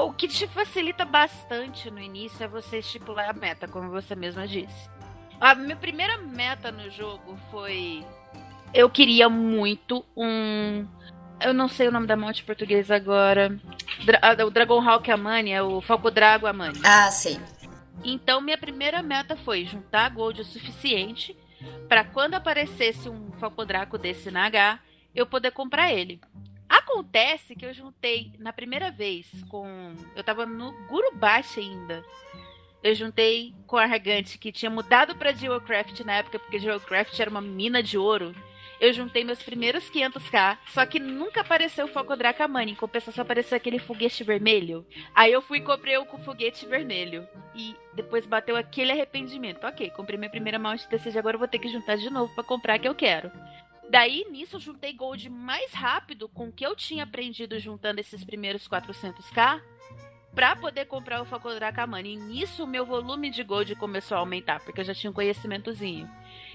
[0.00, 4.46] O que te facilita bastante no início é você estipular a meta, como você mesma
[4.46, 4.88] disse.
[5.40, 8.06] A minha primeira meta no jogo foi.
[8.72, 10.86] Eu queria muito um.
[11.40, 13.58] Eu não sei o nome da monte portuguesa agora.
[14.04, 16.80] Dra o Dragon Hawk Amani, é o Falco Drago Amani.
[16.84, 17.40] Ah, sei.
[18.04, 21.36] Então, minha primeira meta foi juntar gold o suficiente
[21.88, 24.78] para quando aparecesse um Falcodraco desse na H,
[25.12, 26.20] eu poder comprar ele.
[26.88, 29.94] Acontece que eu juntei na primeira vez com.
[30.16, 32.02] Eu tava no Gurubashi ainda.
[32.82, 37.28] Eu juntei com a Argante, que tinha mudado pra Geocraft na época, porque Geocraft era
[37.28, 38.34] uma mina de ouro.
[38.80, 42.72] Eu juntei meus primeiros 500k, só que nunca apareceu o Foco Dracamani.
[42.72, 44.86] Em compensação, apareceu aquele foguete vermelho.
[45.14, 47.28] Aí eu fui e comprei o com foguete vermelho.
[47.54, 49.66] E depois bateu aquele arrependimento.
[49.66, 52.78] Ok, comprei minha primeira mount DCG, agora vou ter que juntar de novo para comprar
[52.78, 53.30] que eu quero.
[53.90, 58.22] Daí, nisso, eu juntei gold mais rápido com o que eu tinha aprendido juntando esses
[58.22, 59.62] primeiros 400k
[60.34, 62.12] para poder comprar o Facodraca Money.
[62.12, 65.14] E nisso, o meu volume de gold começou a aumentar, porque eu já tinha um
[65.14, 66.08] conhecimentozinho.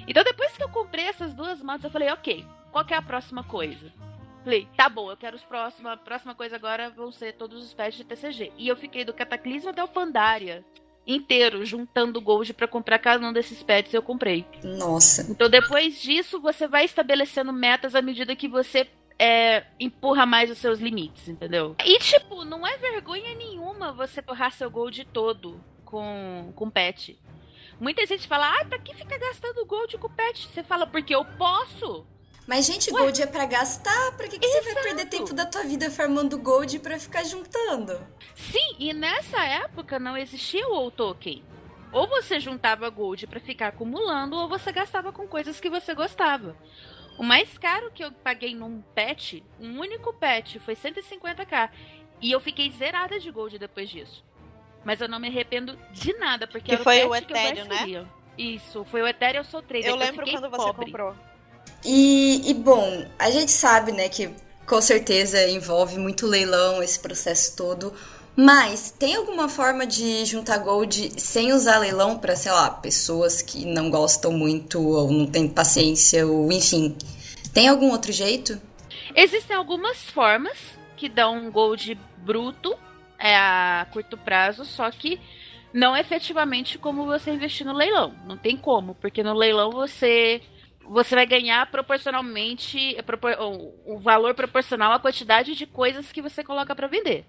[0.07, 3.43] Então, depois que eu comprei essas duas motos, eu falei, ok, qual é a próxima
[3.43, 3.91] coisa?
[4.43, 5.91] Falei, tá bom, eu quero os próximos.
[5.91, 8.51] A próxima coisa agora vão ser todos os pets de TCG.
[8.57, 10.63] E eu fiquei do Cataclismo até o Pandaria
[11.05, 14.45] inteiro juntando gold para comprar cada um desses pets eu comprei.
[14.63, 15.29] Nossa.
[15.29, 18.87] Então depois disso você vai estabelecendo metas à medida que você
[19.19, 21.75] é, empurra mais os seus limites, entendeu?
[21.85, 27.19] E tipo, não é vergonha nenhuma você torrar seu gold todo com, com pet.
[27.79, 30.47] Muita gente fala, ah, pra que fica gastando gold com pet?
[30.47, 32.05] Você fala, porque eu posso.
[32.45, 33.01] Mas, gente, Ué?
[33.01, 34.12] gold é pra gastar.
[34.17, 37.99] Pra que, que você vai perder tempo da tua vida farmando gold pra ficar juntando?
[38.36, 41.43] Sim, e nessa época não existia o token.
[41.91, 46.58] Ou você juntava gold para ficar acumulando, ou você gastava com coisas que você gostava.
[47.17, 51.69] O mais caro que eu paguei num pet, um único pet, foi 150k.
[52.19, 54.23] E eu fiquei zerada de gold depois disso.
[54.84, 58.08] Mas eu não me arrependo de nada, porque que era foi o, o Ethereum, né?
[58.38, 59.88] Isso, foi o Ethereum, eu sou trader.
[59.88, 60.86] Eu lembro eu quando você pobre.
[60.88, 61.15] comprou.
[61.85, 64.29] E, e bom, a gente sabe, né, que
[64.65, 67.93] com certeza envolve muito leilão esse processo todo.
[68.35, 73.63] Mas tem alguma forma de juntar gold sem usar leilão para, sei lá, pessoas que
[73.63, 76.97] não gostam muito ou não têm paciência ou enfim.
[77.53, 78.59] Tem algum outro jeito?
[79.15, 80.57] Existem algumas formas
[80.97, 82.75] que dão gold bruto
[83.19, 85.19] é, a curto prazo, só que
[85.71, 88.15] não efetivamente como você investir no leilão.
[88.25, 90.41] Não tem como, porque no leilão você
[90.87, 92.97] você vai ganhar proporcionalmente
[93.85, 97.25] o valor proporcional à quantidade de coisas que você coloca para vender.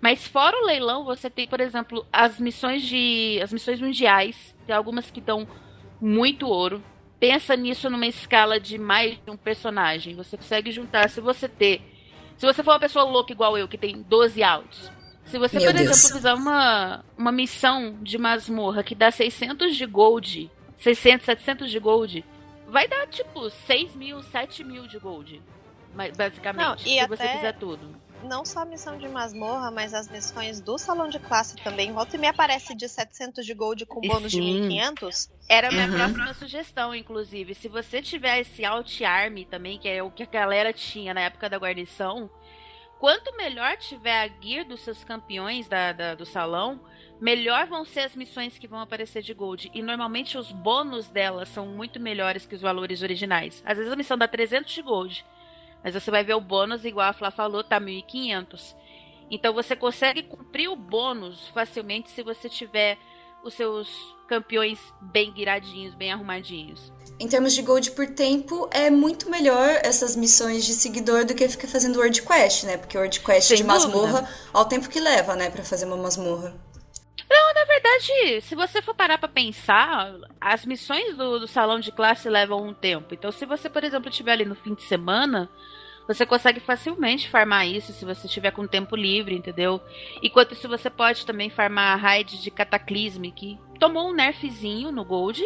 [0.00, 4.74] Mas fora o leilão, você tem, por exemplo, as missões de as missões mundiais, tem
[4.74, 5.48] algumas que dão
[6.00, 6.82] muito ouro.
[7.18, 10.14] Pensa nisso numa escala de mais de um personagem.
[10.14, 11.80] Você consegue juntar, se você ter,
[12.36, 14.92] se você for uma pessoa louca igual eu que tem 12 altos,
[15.24, 15.90] se você, Meu por Deus.
[15.90, 21.78] exemplo, fizer uma, uma missão de masmorra que dá 600 de gold, 600, 700 de
[21.78, 22.24] gold,
[22.66, 25.42] vai dar tipo 6 mil, 7 mil de gold.
[26.16, 28.04] Basicamente, não, se você fizer tudo.
[28.24, 31.92] Não só a missão de masmorra, mas as missões do salão de classe também.
[31.92, 34.40] Volta e me aparece de 700 de gold com bônus Sim.
[34.40, 35.30] de 1500.
[35.48, 35.94] Era a minha uhum.
[35.94, 37.54] próxima sugestão, inclusive.
[37.54, 41.20] Se você tiver esse Alt Arm também, que é o que a galera tinha na
[41.20, 42.30] época da guarnição,
[42.98, 46.80] quanto melhor tiver a gear dos seus campeões da, da do salão,
[47.20, 49.70] melhor vão ser as missões que vão aparecer de Gold.
[49.74, 53.62] E normalmente os bônus delas são muito melhores que os valores originais.
[53.64, 55.24] Às vezes a missão dá 300 de Gold,
[55.82, 58.74] mas você vai ver o bônus, igual a Flá falou, tá 1500.
[59.30, 62.98] Então você consegue cumprir o bônus facilmente se você tiver
[63.42, 63.88] os seus
[64.26, 66.92] campeões bem guiradinhos, bem arrumadinhos.
[67.20, 71.46] Em termos de gold por tempo, é muito melhor essas missões de seguidor do que
[71.48, 72.78] ficar fazendo World Quest, né?
[72.78, 74.34] Porque World Quest Sem de masmorra, dúvida.
[74.52, 76.54] ao tempo que leva, né, para fazer uma masmorra.
[77.28, 81.90] Não, na verdade, se você for parar pra pensar, as missões do, do salão de
[81.90, 83.14] classe levam um tempo.
[83.14, 85.48] Então, se você, por exemplo, estiver ali no fim de semana,
[86.06, 89.80] você consegue facilmente farmar isso se você estiver com tempo livre, entendeu?
[90.22, 95.04] Enquanto isso, você pode também farmar a raid de Cataclysm, que tomou um nerfzinho no
[95.04, 95.42] Gold,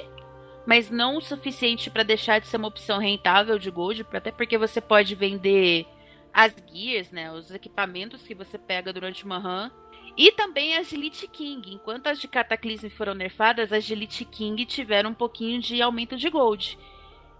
[0.66, 4.58] mas não o suficiente para deixar de ser uma opção rentável de Gold, até porque
[4.58, 5.86] você pode vender
[6.34, 9.70] as gears, né, os equipamentos que você pega durante uma run,
[10.18, 11.74] e também as de Elite King.
[11.74, 16.16] Enquanto as de Cataclysm foram nerfadas, as de Elite King tiveram um pouquinho de aumento
[16.16, 16.76] de Gold.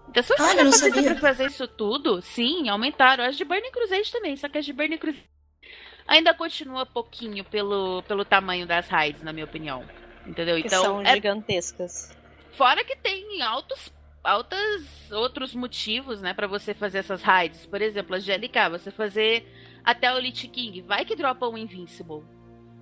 [0.07, 3.25] Então, se você não precisa pra fazer isso tudo, sim, aumentaram.
[3.25, 5.29] As de Burning Crusade também, só que as de Burning Crusade
[6.07, 9.83] ainda continua pouquinho pelo, pelo tamanho das raids, na minha opinião.
[10.25, 10.55] Entendeu?
[10.55, 11.15] Que então, são é...
[11.15, 12.17] gigantescas.
[12.53, 17.65] Fora que tem altos altos outros motivos, né, para você fazer essas raids.
[17.65, 19.45] Por exemplo, a GLK, você fazer
[19.83, 22.38] até o Elite King, vai que dropa um Invincible.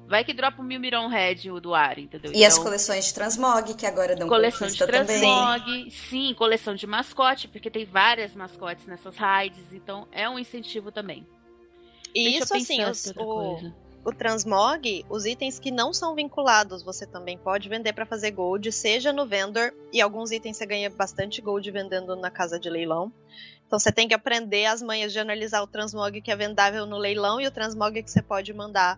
[0.08, 2.32] Vai que dropa o Milmiron Red o do ar, entendeu?
[2.32, 5.90] E então, as coleções de Transmog, que agora dão Coleção de Transmog, também.
[5.90, 11.28] sim, coleção de mascote, porque tem várias mascotes nessas raids, então é um incentivo também.
[12.16, 13.72] E isso assim, os, o,
[14.06, 18.72] o Transmog, os itens que não são vinculados, você também pode vender para fazer gold,
[18.72, 23.12] seja no vendor, e alguns itens você ganha bastante gold vendendo na casa de leilão.
[23.68, 26.98] Então você tem que aprender as manhas de analisar o transmog que é vendável no
[26.98, 28.98] leilão e o transmog que você pode mandar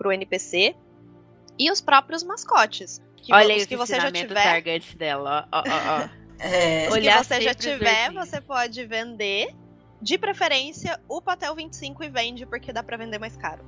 [0.00, 0.74] pro NPC
[1.58, 3.02] e os próprios mascotes.
[3.18, 4.62] Que Olha os que você já tiver.
[4.96, 6.08] dela, ó, ó, ó.
[6.42, 9.54] é, os que você já tiver, você pode vender.
[10.00, 13.62] De preferência, o Patel 25 e vende, porque dá para vender mais caro.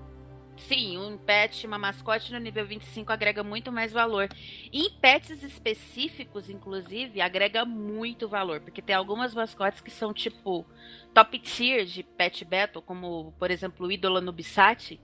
[0.57, 4.31] Sim, um pet, uma mascote no nível 25 agrega muito mais valor.
[4.73, 8.61] E em pets específicos, inclusive, agrega muito valor.
[8.61, 10.65] Porque tem algumas mascotes que são tipo
[11.13, 14.99] top tier de pet battle, como por exemplo o Ídola no Bisat,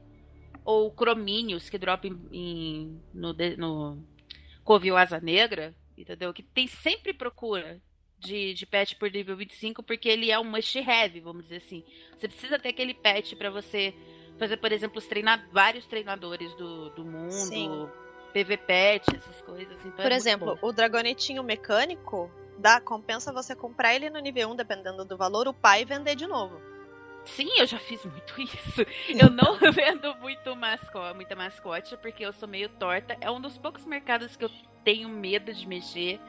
[0.68, 4.04] ou cromínios que dropam em, no, no
[4.62, 6.30] Covil Asa Negra, entendeu?
[6.34, 7.80] Que tem sempre procura
[8.18, 11.82] de, de pet por nível 25, porque ele é um must-have, vamos dizer assim.
[12.14, 13.94] Você precisa ter aquele pet para você
[14.38, 17.88] fazer, por exemplo, os treina vários treinadores do, do mundo, Sim.
[18.34, 19.74] PVPet, essas coisas.
[19.86, 24.56] Então por é exemplo, o Dragonetinho mecânico, dá, compensa você comprar ele no nível 1,
[24.56, 26.60] dependendo do valor, o pai vender de novo.
[27.34, 28.86] Sim, eu já fiz muito isso.
[29.08, 33.16] Eu não vendo muito mascote, muita mascote, porque eu sou meio torta.
[33.20, 34.50] É um dos poucos mercados que eu
[34.84, 36.20] tenho medo de mexer.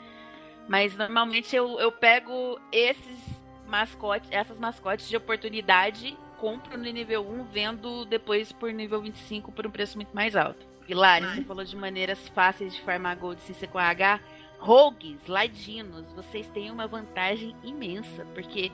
[0.68, 3.20] Mas normalmente eu, eu pego esses
[3.68, 9.66] mascotes, essas mascotes de oportunidade, compro no nível 1, vendo depois por nível 25 por
[9.66, 10.68] um preço muito mais alto.
[10.86, 14.20] Pilar, você falou de maneiras fáceis de farmar gold sem ser com H.
[14.58, 18.72] Rogues, ladinos, vocês têm uma vantagem imensa, porque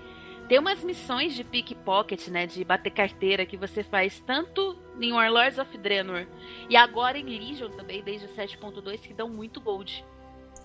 [0.48, 2.46] tem umas missões de pickpocket, né?
[2.46, 6.28] De bater carteira que você faz tanto em Warlords of Draenor
[6.70, 10.06] e agora em Legion também, desde o 7.2, que dão muito gold.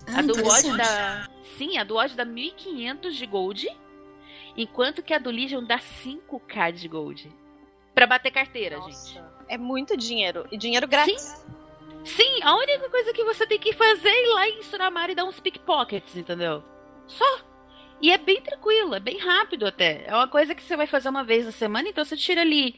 [0.07, 1.27] Ah, a do Watch dá.
[1.57, 3.67] Sim, a do Watch dá 1500 de gold.
[4.57, 7.31] Enquanto que a do Legion dá 5k de gold.
[7.93, 8.91] Pra bater carteira, Nossa.
[8.91, 9.23] gente.
[9.47, 10.45] É muito dinheiro.
[10.51, 11.21] E dinheiro grátis.
[11.21, 11.61] Sim.
[12.03, 15.15] Sim, a única coisa que você tem que fazer é ir lá em Suramari e
[15.15, 16.63] dar uns pickpockets, entendeu?
[17.05, 17.50] Só.
[18.01, 20.03] E é bem tranquilo, é bem rápido até.
[20.07, 22.75] É uma coisa que você vai fazer uma vez na semana, então você tira ali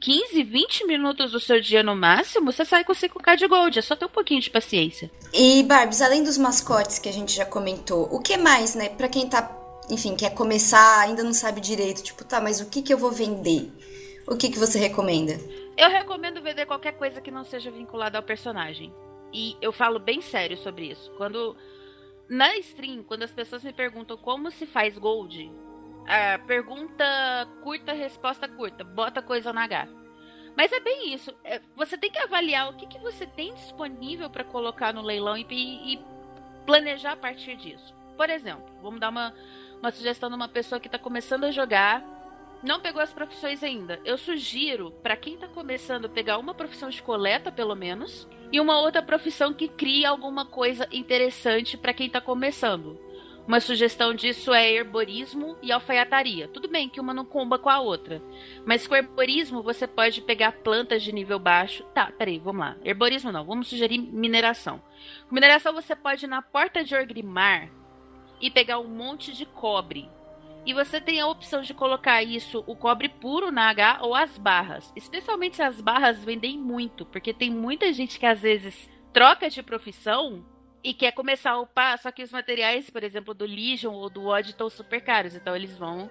[0.00, 3.78] 15, 20 minutos do seu dia no máximo, você sai com 5k de gold.
[3.78, 5.08] É só ter um pouquinho de paciência.
[5.32, 8.88] E, Barbs, além dos mascotes que a gente já comentou, o que mais, né?
[8.88, 9.48] Pra quem tá,
[9.88, 13.12] enfim, quer começar, ainda não sabe direito, tipo, tá, mas o que que eu vou
[13.12, 13.70] vender?
[14.26, 15.38] O que que você recomenda?
[15.76, 18.92] Eu recomendo vender qualquer coisa que não seja vinculada ao personagem.
[19.32, 21.10] E eu falo bem sério sobre isso.
[21.16, 21.56] Quando
[22.28, 25.52] na stream, quando as pessoas me perguntam como se faz gold,
[26.06, 27.04] a pergunta
[27.62, 29.88] curta, resposta curta, bota coisa na H.
[30.56, 31.34] Mas é bem isso.
[31.42, 35.36] É, você tem que avaliar o que, que você tem disponível para colocar no leilão
[35.36, 35.98] e, e,
[36.64, 37.94] planejar a partir disso.
[38.16, 39.34] Por exemplo, vamos dar uma,
[39.80, 42.02] uma sugestão de uma pessoa que está começando a jogar,
[42.64, 44.00] não pegou as profissões ainda.
[44.04, 48.80] Eu sugiro, para quem está começando, pegar uma profissão de coleta, pelo menos, e uma
[48.80, 52.98] outra profissão que crie alguma coisa interessante para quem está começando.
[53.46, 56.48] Uma sugestão disso é herborismo e alfaiataria.
[56.48, 58.22] Tudo bem que uma não comba com a outra.
[58.64, 61.84] Mas com herborismo você pode pegar plantas de nível baixo.
[61.92, 62.76] Tá, peraí, vamos lá.
[62.82, 64.80] Herborismo não, vamos sugerir mineração.
[65.28, 67.68] Com mineração você pode ir na porta de Orgrimmar
[68.40, 70.08] e pegar um monte de cobre.
[70.66, 74.38] E você tem a opção de colocar isso, o cobre puro na H ou as
[74.38, 74.90] barras.
[74.96, 80.44] Especialmente as barras vendem muito, porque tem muita gente que às vezes troca de profissão
[80.82, 84.26] e quer começar a upar, só que os materiais, por exemplo, do Legion ou do
[84.26, 86.10] Odd estão super caros, então eles vão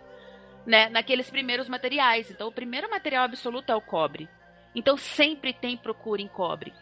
[0.66, 2.30] né, naqueles primeiros materiais.
[2.30, 4.30] Então o primeiro material absoluto é o cobre.
[4.76, 6.74] Então sempre tem procura em cobre.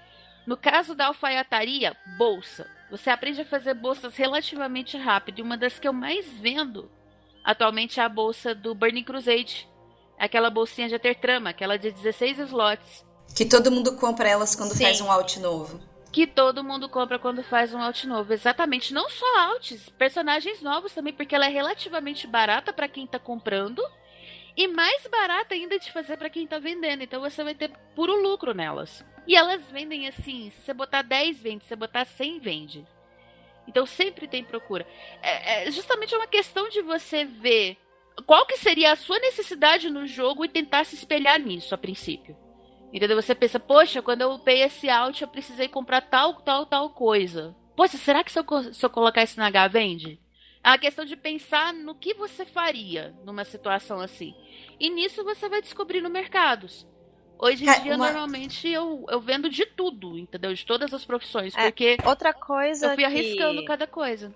[0.46, 2.70] No caso da alfaiataria, bolsa.
[2.90, 5.40] Você aprende a fazer bolsas relativamente rápido.
[5.40, 6.90] E uma das que eu mais vendo
[7.44, 9.68] atualmente é a bolsa do Burning Crusade.
[10.18, 13.06] Aquela bolsinha de ter trama, aquela de 16 slots.
[13.36, 14.84] Que todo mundo compra elas quando Sim.
[14.84, 18.34] faz um out novo que todo mundo compra quando faz um alt novo.
[18.34, 23.18] Exatamente, não só alts, personagens novos também, porque ela é relativamente barata para quem tá
[23.18, 23.82] comprando
[24.56, 27.04] e mais barata ainda de fazer para quem tá vendendo.
[27.04, 29.06] Então você vai ter puro lucro nelas.
[29.26, 32.86] E elas vendem assim, se você botar 10 vende, se você botar 100 vende.
[33.72, 34.86] Então sempre tem procura.
[35.22, 37.78] É, é justamente uma questão de você ver
[38.26, 42.36] qual que seria a sua necessidade no jogo e tentar se espelhar nisso a princípio.
[42.92, 43.20] Entendeu?
[43.20, 47.56] Você pensa, poxa, quando eu upei esse out, eu precisei comprar tal, tal, tal coisa.
[47.78, 50.20] Poxa, será que se eu, se eu colocar isso na H vende?
[50.62, 54.36] É uma questão de pensar no que você faria numa situação assim.
[54.78, 56.86] E nisso você vai descobrindo mercados.
[57.42, 58.06] Hoje em é, dia, uma...
[58.06, 60.54] normalmente, eu, eu vendo de tudo, entendeu?
[60.54, 61.56] De todas as profissões.
[61.58, 64.32] É, porque outra coisa eu fui arriscando cada coisa.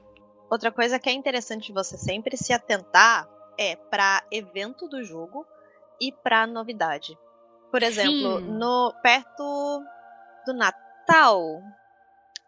[0.49, 3.29] Outra coisa que é interessante você sempre se atentar
[3.59, 5.45] é para evento do jogo
[6.01, 7.15] e para novidade.
[7.71, 8.47] Por exemplo, Sim.
[8.51, 9.83] no perto
[10.47, 11.61] do Natal.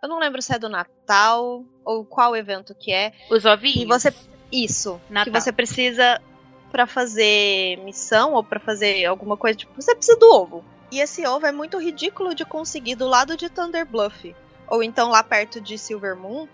[0.01, 3.13] Eu não lembro se é do Natal ou qual evento que é.
[3.29, 3.83] Os ovinhos.
[3.83, 4.13] E você
[4.51, 5.25] isso, Natal.
[5.31, 6.21] que você precisa
[6.71, 10.63] para fazer missão ou para fazer alguma coisa, tipo, você precisa do ovo.
[10.91, 14.35] E esse ovo é muito ridículo de conseguir do lado de Thunder Bluff
[14.67, 16.47] ou então lá perto de Silver Moon.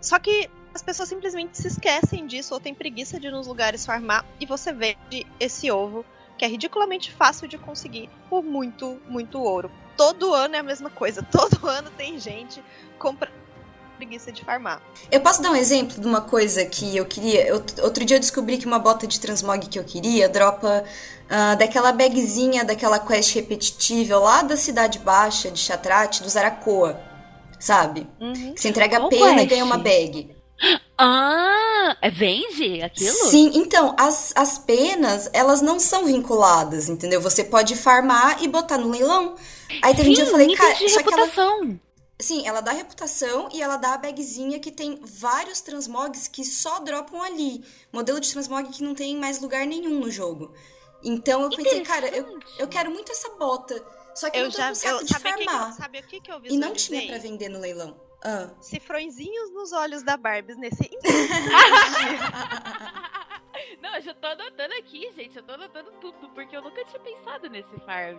[0.00, 3.86] Só que as pessoas simplesmente se esquecem disso ou têm preguiça de ir nos lugares
[3.86, 6.04] farmar e você vende esse ovo
[6.36, 9.70] que é ridiculamente fácil de conseguir por muito, muito ouro.
[9.96, 11.22] Todo ano é a mesma coisa.
[11.30, 12.62] Todo ano tem gente
[12.98, 13.43] comprando
[13.94, 14.82] preguiça de farmar.
[15.10, 17.46] Eu posso dar um exemplo de uma coisa que eu queria.
[17.46, 20.84] Eu, outro dia eu descobri que uma bota de transmog que eu queria dropa
[21.24, 27.00] uh, daquela bagzinha, daquela quest repetitiva lá da Cidade Baixa de Chatrat, do Zaracoa.
[27.58, 28.06] Sabe?
[28.20, 28.52] Uhum.
[28.52, 29.44] Que você entrega a pena quest?
[29.44, 30.34] e ganha uma bag.
[30.96, 33.28] Ah, é, vende aquilo?
[33.28, 37.20] Sim, então, as, as penas, elas não são vinculadas, entendeu?
[37.20, 39.34] Você pode farmar e botar no leilão.
[39.82, 41.62] Aí teve Sim, um dia eu falei, cara, de reputação.
[41.62, 41.83] Ela...
[42.18, 46.78] Sim, ela dá reputação e ela dá a bagzinha que tem vários transmogs que só
[46.78, 47.64] dropam ali.
[47.92, 50.54] Modelo de transmog que não tem mais lugar nenhum no jogo.
[51.02, 53.84] Então eu pensei, cara, eu, eu quero muito essa bota.
[54.14, 55.70] Só que eu, eu não tô já, com saco eu, de farmar.
[55.70, 58.00] Que, sabe o que, que eu E não tinha para vender no leilão.
[58.22, 58.48] Ah.
[58.60, 60.90] Cifrõezinhos nos olhos da Barbie nesse.
[63.82, 65.36] Não, eu já tô anotando aqui, gente.
[65.36, 68.18] Eu tô anotando tudo, porque eu nunca tinha pensado nesse farm.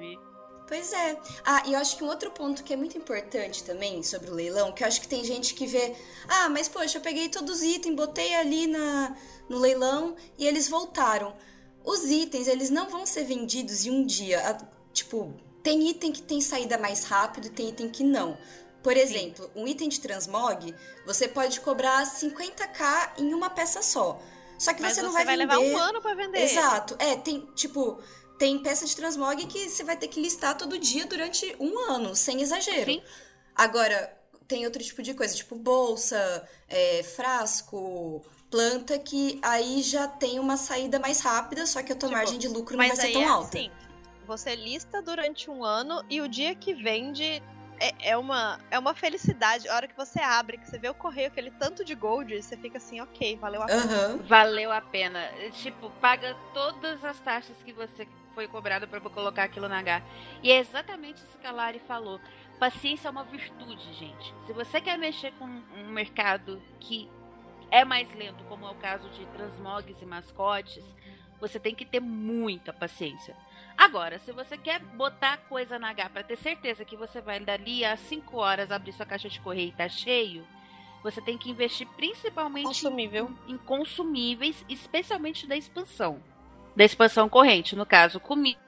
[0.67, 1.17] Pois é.
[1.43, 4.33] Ah, e eu acho que um outro ponto que é muito importante também sobre o
[4.33, 5.95] leilão, que eu acho que tem gente que vê,
[6.27, 9.15] ah, mas poxa, eu peguei todos os itens, botei ali na,
[9.47, 11.35] no leilão e eles voltaram.
[11.83, 14.57] Os itens, eles não vão ser vendidos em um dia.
[14.91, 18.37] Tipo, tem item que tem saída mais rápido, tem item que não.
[18.81, 19.51] Por exemplo, Sim.
[19.55, 20.73] um item de transmog,
[21.05, 24.19] você pode cobrar 50k em uma peça só.
[24.57, 25.55] Só que Mas você não vai, vai vender.
[25.55, 26.39] levar um ano para vender.
[26.39, 26.95] Exato.
[26.99, 27.99] É, tem, tipo,
[28.37, 32.15] tem peça de transmog que você vai ter que listar todo dia durante um ano,
[32.15, 32.91] sem exagero.
[32.91, 33.01] Sim.
[33.55, 34.13] Agora,
[34.47, 40.57] tem outro tipo de coisa, tipo bolsa, é, frasco, planta, que aí já tem uma
[40.57, 43.21] saída mais rápida, só que a tua tipo, margem de lucro não vai ser tão
[43.21, 43.57] é alta.
[43.57, 43.71] Assim,
[44.25, 47.41] você lista durante um ano e o dia que vende
[47.79, 49.67] é, é, uma, é uma felicidade.
[49.67, 52.57] A hora que você abre, que você vê o correio, aquele tanto de gold, você
[52.57, 54.07] fica assim, ok, valeu a pena.
[54.07, 54.17] Uhum.
[54.23, 55.29] Valeu a pena.
[55.61, 60.03] Tipo, paga todas as taxas que você foi cobrado para colocar aquilo na H.
[60.43, 62.19] E é exatamente isso que a Lari falou.
[62.59, 64.35] Paciência é uma virtude, gente.
[64.45, 67.09] Se você quer mexer com um mercado que
[67.71, 70.83] é mais lento, como é o caso de transmogs e mascotes,
[71.39, 73.35] você tem que ter muita paciência.
[73.77, 77.83] Agora, se você quer botar coisa na H para ter certeza que você vai dali
[77.83, 80.47] a 5 horas abrir sua caixa de correio e tá cheio,
[81.03, 83.31] você tem que investir principalmente Consumível.
[83.47, 86.21] Em, em consumíveis, especialmente da expansão.
[86.75, 88.59] Da expansão corrente, no caso, comida,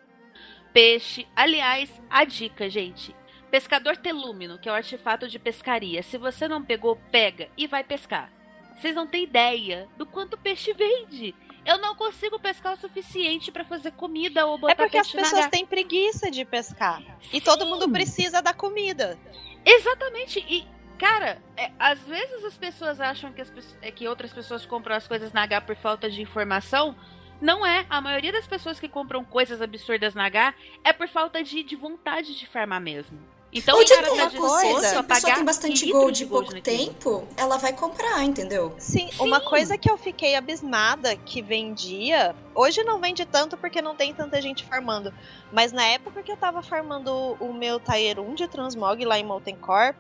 [0.74, 1.28] peixe.
[1.36, 3.16] Aliás, a dica, gente.
[3.52, 6.04] Pescador telúmino, que é o artefato de pescaria.
[6.04, 8.32] Se você não pegou, pega e vai pescar.
[8.78, 11.34] Vocês não têm ideia do quanto peixe vende.
[11.66, 15.48] Eu não consigo pescar o suficiente para fazer comida ou botar É porque as pessoas
[15.48, 17.02] têm preguiça de pescar.
[17.34, 17.42] E Sim.
[17.42, 19.18] todo mundo precisa da comida.
[19.66, 20.40] Exatamente.
[20.48, 20.66] E,
[20.98, 23.52] cara, é, às vezes as pessoas acham que, as,
[23.82, 26.96] é que outras pessoas compram as coisas na H por falta de informação.
[27.40, 27.86] Não é.
[27.90, 31.76] A maioria das pessoas que compram coisas absurdas na H é por falta de, de
[31.76, 33.20] vontade de farmar mesmo.
[33.52, 36.26] Então Ou o de cara tá coisa, se a pessoa pagar tem bastante gold de
[36.26, 36.78] de pouco naquilo.
[36.78, 38.76] tempo, ela vai comprar, entendeu?
[38.78, 39.24] Sim, Sim.
[39.24, 42.36] uma coisa que eu fiquei abismada que vendia.
[42.54, 45.14] Hoje não vende tanto porque não tem tanta gente farmando.
[45.52, 49.24] Mas na época que eu tava farmando o meu Tier 1 de Transmog lá em
[49.24, 49.96] Molten Core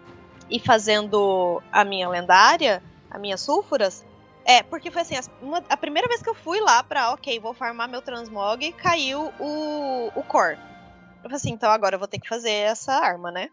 [0.50, 4.06] e fazendo a minha lendária, a minha sulfuras.
[4.48, 7.38] É, porque foi assim, as- uma- a primeira vez que eu fui lá pra, ok,
[7.40, 10.58] vou farmar meu Transmog, caiu o, o Core.
[11.18, 13.50] Eu falei assim, então agora eu vou ter que fazer essa arma, né?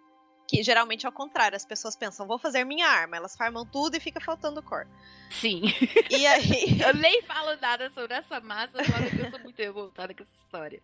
[0.46, 3.96] Que geralmente é o contrário, as pessoas pensam, vou fazer minha arma, elas farmam tudo
[3.96, 4.86] e fica faltando core.
[5.30, 5.62] Sim.
[6.10, 10.14] E aí, Eu nem falo nada sobre essa massa, só que eu sou muito revoltada
[10.14, 10.80] com essa história.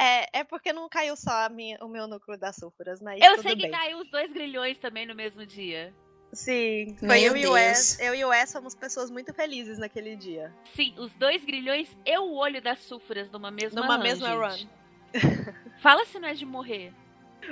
[0.00, 3.40] é, é porque não caiu só a minha- o meu núcleo das sulfuras, mas Eu
[3.42, 3.70] sei que bem.
[3.70, 5.94] caiu os dois grilhões também no mesmo dia.
[6.32, 7.52] Sim, foi Meu eu e o.
[7.52, 7.98] Wes.
[7.98, 10.52] Eu e o Wes somos pessoas muito felizes naquele dia.
[10.74, 14.68] Sim, os dois grilhões e o olho das sulfuras numa mesma Numa run, mesma gente.
[15.82, 16.92] Fala se não é de morrer.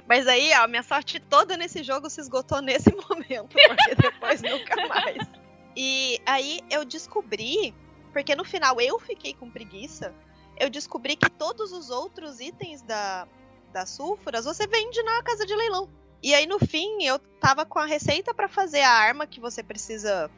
[0.06, 4.86] Mas aí, ó, minha sorte toda nesse jogo se esgotou nesse momento, porque depois nunca
[4.86, 5.26] mais.
[5.76, 7.74] E aí eu descobri,
[8.12, 10.14] porque no final eu fiquei com preguiça,
[10.58, 13.26] eu descobri que todos os outros itens da,
[13.72, 15.88] das sulfuras você vende na casa de leilão.
[16.22, 19.62] E aí no fim eu tava com a receita pra fazer a arma que você
[19.62, 20.30] precisa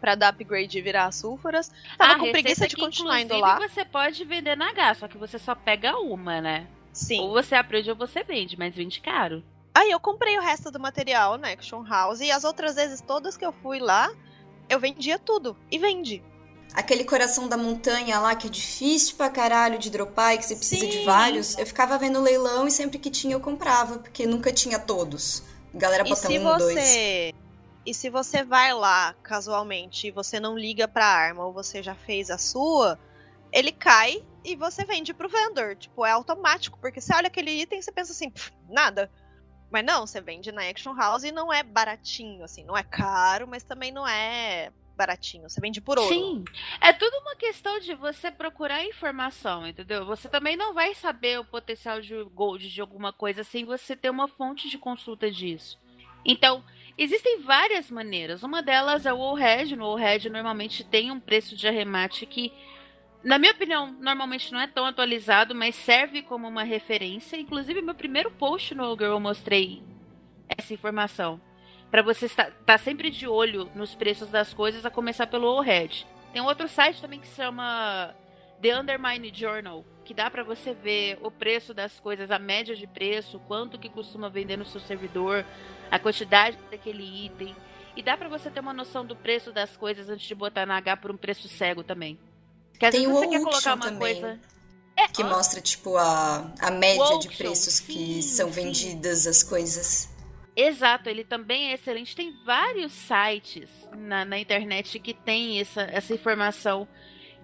[0.00, 1.70] pra dar upgrade e virar as sulfuras.
[1.96, 3.58] Tava A com preguiça de que, continuar indo lá.
[3.58, 6.66] você pode vender na H, só que você só pega uma, né?
[6.92, 7.20] Sim.
[7.20, 9.44] Ou você aprende ou você vende, mas vende caro.
[9.74, 13.36] Aí eu comprei o resto do material na Action House e as outras vezes todas
[13.36, 14.12] que eu fui lá,
[14.68, 15.56] eu vendia tudo.
[15.70, 16.22] E vendi.
[16.74, 20.56] Aquele coração da montanha lá que é difícil pra caralho de dropar e que você
[20.56, 21.04] precisa de Sim.
[21.04, 21.58] vários.
[21.58, 25.42] Eu ficava vendo o leilão e sempre que tinha eu comprava, porque nunca tinha todos.
[25.74, 26.80] Galera bota um, dois.
[26.80, 27.30] você.
[27.84, 31.94] E se você vai lá casualmente e você não liga pra arma ou você já
[31.94, 32.98] fez a sua,
[33.52, 35.76] ele cai e você vende pro vendor.
[35.76, 39.10] Tipo, é automático, porque você olha aquele item e você pensa assim, "Pff, nada.
[39.70, 43.48] Mas não, você vende na Action House e não é baratinho, assim, não é caro,
[43.48, 45.48] mas também não é baratinho.
[45.48, 46.12] Você vende por ouro.
[46.12, 46.44] Sim.
[46.80, 50.04] É tudo uma questão de você procurar informação, entendeu?
[50.06, 54.10] Você também não vai saber o potencial de gold de alguma coisa sem você ter
[54.10, 55.78] uma fonte de consulta disso.
[56.24, 56.64] Então,
[56.96, 58.42] existem várias maneiras.
[58.42, 59.76] Uma delas é o Allred.
[59.76, 62.52] No Allred normalmente tem um preço de arremate que,
[63.24, 67.36] na minha opinião, normalmente não é tão atualizado, mas serve como uma referência.
[67.36, 69.82] Inclusive, meu primeiro post no Girl eu mostrei
[70.48, 71.40] essa informação.
[71.92, 76.06] Pra você estar tá sempre de olho nos preços das coisas, a começar pelo Allred.
[76.32, 78.14] Tem outro site também que se chama
[78.62, 82.86] The Undermine Journal, que dá pra você ver o preço das coisas, a média de
[82.86, 85.44] preço, quanto que costuma vender no seu servidor,
[85.90, 87.54] a quantidade daquele item.
[87.94, 90.78] E dá pra você ter uma noção do preço das coisas antes de botar na
[90.78, 92.18] H por um preço cego também.
[92.70, 93.98] Porque às Tem vezes o você quer colocar uma também.
[94.18, 94.40] coisa.
[94.96, 98.62] É, Que ó, mostra, tipo, a, a média de preços que sim, são sim.
[98.62, 100.08] vendidas as coisas.
[100.54, 102.14] Exato, ele também é excelente.
[102.14, 106.86] Tem vários sites na, na internet que tem essa, essa informação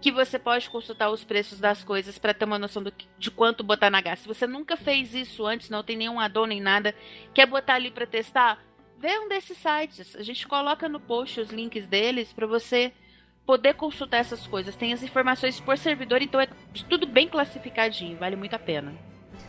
[0.00, 3.64] que você pode consultar os preços das coisas para ter uma noção do, de quanto
[3.64, 4.16] botar na H.
[4.16, 6.94] Se você nunca fez isso antes, não tem nenhum addon nem nada,
[7.34, 8.62] quer botar ali para testar,
[8.98, 10.14] vê um desses sites.
[10.14, 12.92] A gente coloca no post os links deles para você
[13.44, 14.76] poder consultar essas coisas.
[14.76, 16.48] Tem as informações por servidor, então é
[16.88, 18.94] tudo bem classificadinho, vale muito a pena.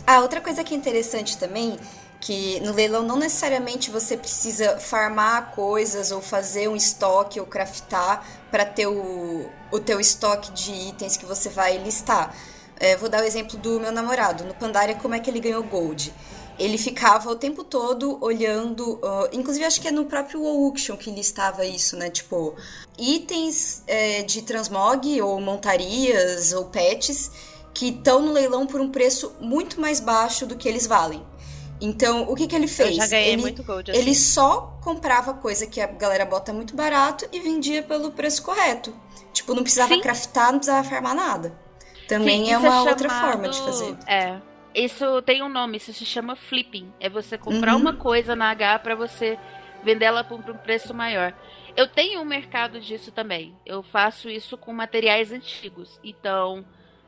[0.08, 1.78] Ah, outra coisa que é interessante também,
[2.20, 8.26] que no leilão não necessariamente você precisa farmar coisas ou fazer um estoque ou craftar
[8.52, 12.36] para ter o, o teu estoque de itens que você vai listar.
[12.78, 14.44] É, vou dar o exemplo do meu namorado.
[14.44, 16.14] No Pandaria, como é que ele ganhou gold?
[16.58, 21.10] Ele ficava o tempo todo olhando, ah, inclusive acho que é no próprio Auction que
[21.10, 22.10] listava isso, né?
[22.10, 22.56] Tipo,
[22.98, 27.32] itens é, de transmog ou montarias ou pets
[27.74, 31.24] que estão no leilão por um preço muito mais baixo do que eles valem.
[31.82, 32.90] Então, o que, que ele fez?
[32.92, 34.00] Eu já ganhei ele, muito gold assim.
[34.00, 38.94] ele só comprava coisa que a galera bota muito barato e vendia pelo preço correto.
[39.32, 40.02] Tipo, não precisava Sim.
[40.02, 41.58] craftar, não precisava farmar nada.
[42.08, 43.98] Também Sim, é uma outra chamado- forma de fazer.
[44.08, 44.38] É.
[44.76, 46.92] Isso tem um nome, isso se chama flipping.
[47.00, 47.82] É você comprar Uhum.
[47.82, 49.38] uma coisa na H pra você
[49.84, 51.34] vender ela por um preço maior.
[51.78, 53.56] Eu tenho um mercado disso também.
[53.66, 56.00] Eu faço isso com materiais antigos.
[56.04, 56.66] Então,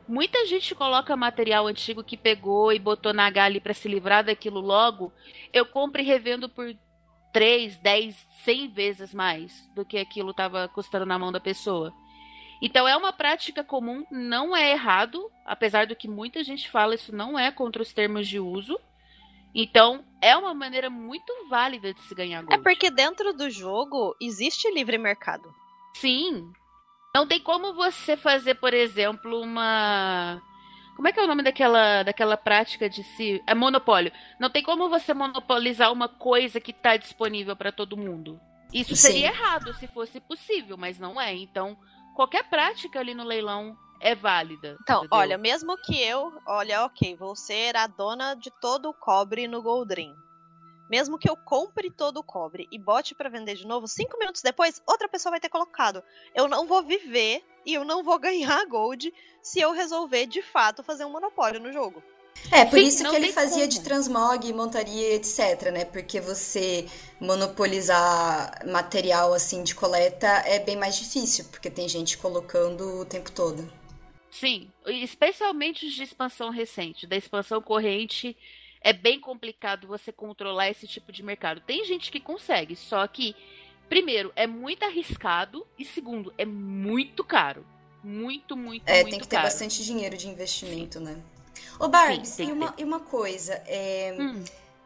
[0.08, 4.24] muita gente coloca material antigo que pegou e botou na H ali pra se livrar
[4.24, 5.12] daquilo logo.
[5.52, 6.74] Eu compro e revendo por
[7.32, 11.92] 3, 10, 100 vezes mais do que aquilo estava custando na mão da pessoa.
[12.60, 17.14] Então é uma prática comum, não é errado, apesar do que muita gente fala, isso
[17.14, 18.78] não é contra os termos de uso.
[19.54, 22.54] Então é uma maneira muito válida de se ganhar gold.
[22.54, 25.52] É porque dentro do jogo existe livre mercado.
[25.94, 26.52] Sim.
[27.14, 30.40] Não tem como você fazer, por exemplo, uma
[30.94, 33.42] como é que é o nome daquela, daquela prática de se.
[33.46, 34.12] É monopólio.
[34.38, 38.40] Não tem como você monopolizar uma coisa que está disponível para todo mundo.
[38.72, 39.08] Isso Sim.
[39.08, 41.34] seria errado se fosse possível, mas não é.
[41.34, 41.76] Então,
[42.14, 44.76] qualquer prática ali no leilão é válida.
[44.82, 45.18] Então, entendeu?
[45.18, 49.62] olha, mesmo que eu, olha, ok, vou ser a dona de todo o cobre no
[49.62, 50.14] Goldrim.
[50.92, 54.42] Mesmo que eu compre todo o cobre e bote para vender de novo, cinco minutos
[54.42, 56.04] depois, outra pessoa vai ter colocado.
[56.34, 60.82] Eu não vou viver e eu não vou ganhar gold se eu resolver de fato
[60.82, 62.02] fazer um monopólio no jogo.
[62.50, 63.68] É, por Sim, isso que ele fazia como.
[63.68, 65.86] de transmog, montaria, etc, né?
[65.86, 66.86] Porque você
[67.18, 73.32] monopolizar material assim de coleta é bem mais difícil, porque tem gente colocando o tempo
[73.32, 73.66] todo.
[74.30, 78.36] Sim, especialmente os de expansão recente, da expansão corrente,
[78.82, 81.60] é bem complicado você controlar esse tipo de mercado.
[81.60, 83.34] Tem gente que consegue, só que
[83.88, 87.64] primeiro é muito arriscado e segundo é muito caro.
[88.02, 89.42] Muito, muito, é, muito tem que caro.
[89.42, 91.04] ter bastante dinheiro de investimento, Sim.
[91.04, 91.22] né?
[91.78, 94.42] Ô, Barbs, e, uma, e uma coisa, é, hum.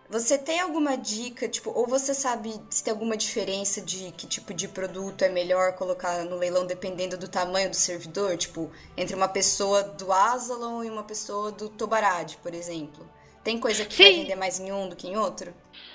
[0.09, 4.53] você tem alguma dica, tipo, ou você sabe se tem alguma diferença de que tipo
[4.53, 8.37] de produto é melhor colocar no leilão dependendo do tamanho do servidor?
[8.37, 13.09] Tipo, entre uma pessoa do Asalon e uma pessoa do Tobarad, por exemplo.
[13.47, 14.03] Tem coisa que Sim.
[14.03, 15.55] vai vender mais em um do que em outro?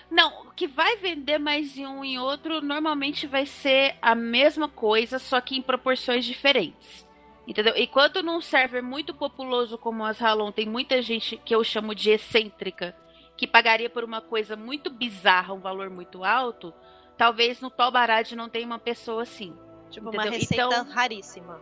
[0.10, 4.70] Não, o que vai vender mais em um e outro normalmente vai ser a mesma
[4.70, 7.06] coisa, só que em proporções diferentes.
[7.46, 7.76] Entendeu?
[7.76, 11.94] E quando num server muito populoso como as Halon tem muita gente que eu chamo
[11.94, 12.96] de excêntrica,
[13.36, 16.74] que pagaria por uma coisa muito bizarra um valor muito alto,
[17.18, 19.54] talvez no Tobarad não tenha uma pessoa assim.
[19.90, 20.28] Tipo, entendeu?
[20.28, 21.62] uma receita então, raríssima.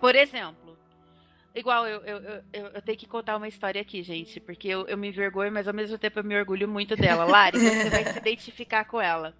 [0.00, 0.69] Por exemplo,
[1.54, 4.96] igual eu, eu, eu, eu, tenho que contar uma história aqui, gente, porque eu, eu
[4.96, 7.24] me envergonho, mas ao mesmo tempo eu me orgulho muito dela.
[7.24, 9.34] Lari, você vai se identificar com ela.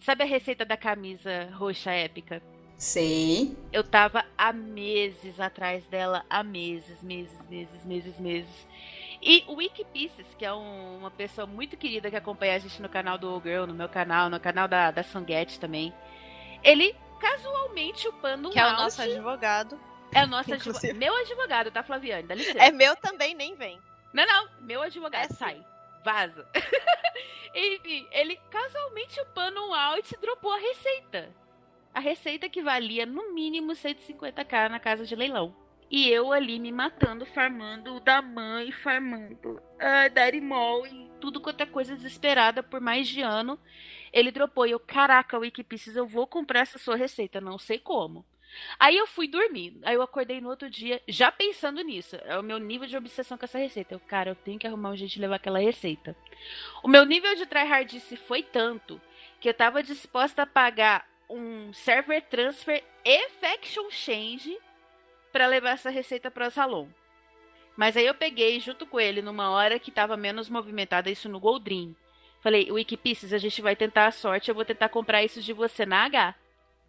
[0.00, 2.42] Sabe a receita da camisa roxa épica?
[2.76, 3.54] Sei.
[3.70, 8.66] Eu tava há meses atrás dela, há meses, meses, meses, meses, meses.
[9.20, 12.88] E o Wikipieces, que é um, uma pessoa muito querida que acompanha a gente no
[12.88, 15.92] canal do Old Girl, no meu canal, no canal da, da Sanguete também,
[16.64, 19.78] ele casualmente upando um Que é o nosso advogado.
[20.12, 20.94] É o nosso advogado.
[20.94, 22.26] Meu advogado, tá, Flaviane?
[22.26, 22.58] Dá licença.
[22.58, 23.80] É meu também, nem vem.
[24.12, 24.48] Não, não.
[24.60, 25.30] Meu advogado.
[25.30, 25.64] É sai.
[26.04, 26.48] Vaza.
[27.54, 31.34] Enfim, ele casualmente upando um out dropou a receita
[31.94, 35.54] a receita que valia no mínimo 150k na casa de leilão.
[35.90, 41.62] E eu ali me matando, farmando da mãe, farmando a uh, Darimol e tudo quanto
[41.62, 43.58] é coisa desesperada por mais de ano.
[44.12, 48.24] Ele dropou e eu, caraca, Wikipieces, eu vou comprar essa sua receita, não sei como.
[48.78, 49.78] Aí eu fui dormir.
[49.82, 52.16] Aí eu acordei no outro dia já pensando nisso.
[52.24, 53.94] É o meu nível de obsessão com essa receita.
[53.94, 56.16] Eu, cara, eu tenho que arrumar um jeito de levar aquela receita.
[56.82, 59.00] O meu nível de tryhardice foi tanto
[59.40, 64.56] que eu tava disposta a pagar um server transfer e faction change
[65.32, 66.88] para levar essa receita para Salon.
[67.76, 71.40] Mas aí eu peguei junto com ele numa hora que estava menos movimentada isso no
[71.40, 71.94] Goldrim.
[72.40, 75.86] Falei, Wikipieces, a gente vai tentar a sorte, eu vou tentar comprar isso de você
[75.86, 76.34] na H,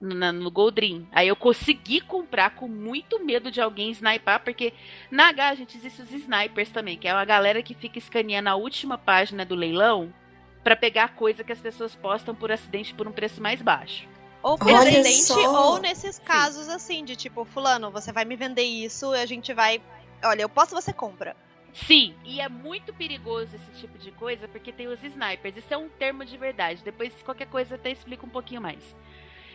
[0.02, 1.08] no, no Goldrim.
[1.12, 4.74] Aí eu consegui comprar com muito medo de alguém sniper, porque
[5.10, 8.50] na H a gente existe os snipers também, que é uma galera que fica escaneando
[8.50, 10.12] a última página do leilão
[10.64, 14.08] para pegar coisa que as pessoas postam por acidente por um preço mais baixo.
[14.44, 16.72] Ou presidente, ou nesses casos Sim.
[16.72, 19.80] assim, de tipo, fulano, você vai me vender isso e a gente vai.
[20.24, 21.36] Olha, eu posso, você compra.
[21.74, 25.56] Sim, e é muito perigoso esse tipo de coisa, porque tem os snipers.
[25.56, 26.84] Isso é um termo de verdade.
[26.84, 28.96] Depois, qualquer coisa, até explica um pouquinho mais.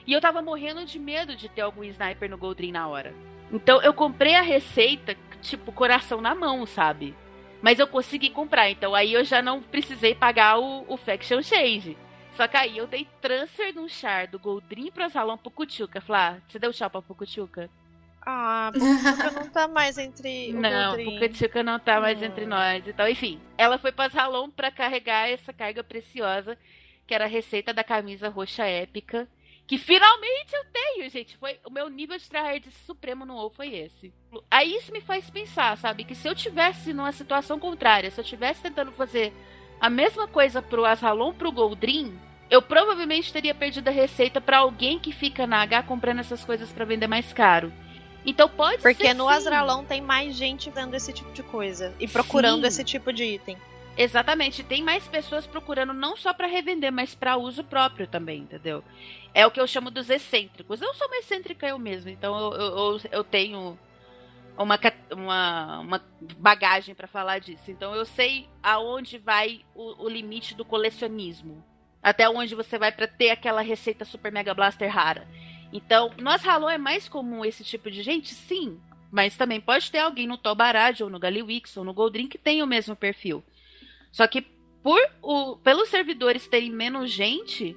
[0.07, 3.13] E eu tava morrendo de medo de ter algum sniper no Goldrin na hora.
[3.53, 7.15] Então eu comprei a receita, tipo, coração na mão, sabe?
[7.61, 11.97] Mas eu consegui comprar, então aí eu já não precisei pagar o, o Faction Change.
[12.37, 16.03] Só que aí eu dei transfer no char do Goldrin pro salão pro Cuchuca.
[16.03, 17.71] Falar, ah, você deu tchau pra Pucuchuca?
[18.21, 22.49] Ah, Pucuchuca não tá mais entre o Não, Pucuchuca não tá mais entre hum.
[22.49, 22.87] nós.
[22.87, 26.59] Então, enfim, ela foi pra salão pra carregar essa carga preciosa,
[27.07, 29.27] que era a receita da camisa roxa épica.
[29.67, 31.37] Que finalmente eu tenho, gente.
[31.37, 34.13] Foi o meu nível de tryhard supremo no WoW foi esse.
[34.51, 36.05] Aí isso me faz pensar, sabe?
[36.05, 39.33] Que se eu tivesse numa situação contrária, se eu tivesse tentando fazer
[39.81, 42.17] a mesma coisa pro Azalon pro Goldrin,
[42.49, 46.71] eu provavelmente teria perdido a receita para alguém que fica na H comprando essas coisas
[46.73, 47.73] para vender mais caro.
[48.25, 49.03] Então pode Porque ser.
[49.05, 52.69] Porque no Azralão tem mais gente vendo esse tipo de coisa e procurando sim.
[52.69, 53.57] esse tipo de item.
[53.97, 58.85] Exatamente, tem mais pessoas procurando não só para revender, mas para uso próprio também, entendeu?
[59.37, 60.81] É o que eu chamo dos excêntricos.
[60.81, 63.79] Eu sou uma excêntrica eu mesma, então eu, eu, eu tenho
[64.57, 64.81] uma,
[65.13, 66.05] uma, uma
[66.39, 67.71] bagagem para falar disso.
[67.71, 71.63] Então eu sei aonde vai o, o limite do colecionismo.
[72.03, 75.29] Até onde você vai para ter aquela receita Super Mega Blaster rara.
[75.71, 78.33] Então, nós Halo é mais comum esse tipo de gente?
[78.33, 78.81] Sim.
[79.13, 82.63] Mas também pode ter alguém no Tobarad ou no Galiwix ou no Goldrin que tem
[82.63, 83.45] o mesmo perfil.
[84.11, 84.41] Só que
[84.83, 87.77] por o, pelos servidores terem menos gente,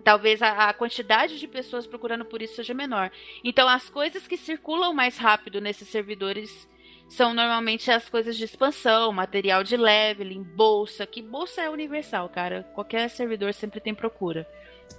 [0.00, 3.10] talvez a, a, quantidade de pessoas procurando por isso seja menor.
[3.44, 6.68] Então, as coisas que circulam mais rápido nesses servidores
[7.08, 12.62] são normalmente as coisas de expansão, material de leveling, bolsa, que bolsa é universal, cara.
[12.74, 14.46] Qualquer servidor sempre tem procura.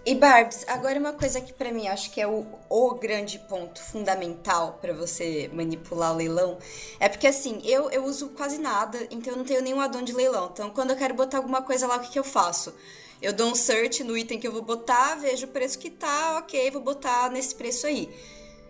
[0.05, 3.79] E Barbs, agora uma coisa que para mim acho que é o, o grande ponto
[3.79, 6.57] fundamental para você manipular o leilão
[6.99, 10.11] é porque assim, eu, eu uso quase nada, então eu não tenho nenhum addon de
[10.11, 10.49] leilão.
[10.51, 12.73] Então quando eu quero botar alguma coisa lá, o que, que eu faço?
[13.22, 16.38] Eu dou um search no item que eu vou botar, vejo o preço que tá,
[16.39, 18.09] ok, vou botar nesse preço aí.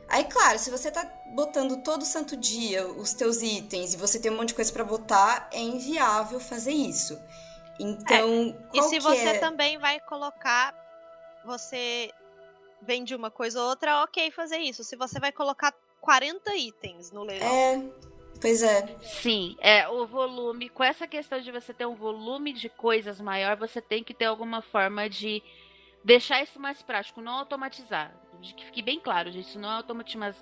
[0.10, 4.30] Aí, claro, se você tá botando todo santo dia os teus itens e você tem
[4.30, 7.18] um monte de coisa para botar, é inviável fazer isso.
[7.80, 8.78] Então, é.
[8.78, 9.40] e se você é?
[9.40, 10.76] também vai colocar
[11.46, 12.12] você
[12.82, 14.84] vende uma coisa ou outra, ok fazer isso.
[14.84, 17.48] Se você vai colocar 40 itens no leilão.
[17.48, 17.82] É,
[18.42, 18.98] pois é.
[19.02, 20.68] Sim, é o volume.
[20.68, 24.26] Com essa questão de você ter um volume de coisas maior, você tem que ter
[24.26, 25.42] alguma forma de
[26.04, 28.14] deixar isso mais prático, não automatizar.
[28.42, 29.84] De que fique bem claro, gente, isso não é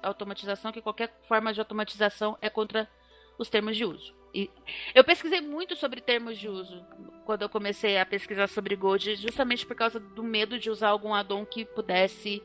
[0.02, 2.90] automatização, que qualquer forma de automatização é contra
[3.38, 4.16] os termos de uso.
[4.34, 4.50] E
[4.94, 6.86] eu pesquisei muito sobre termos de uso
[7.26, 11.14] quando eu comecei a pesquisar sobre Gold, justamente por causa do medo de usar algum
[11.14, 12.42] addon que pudesse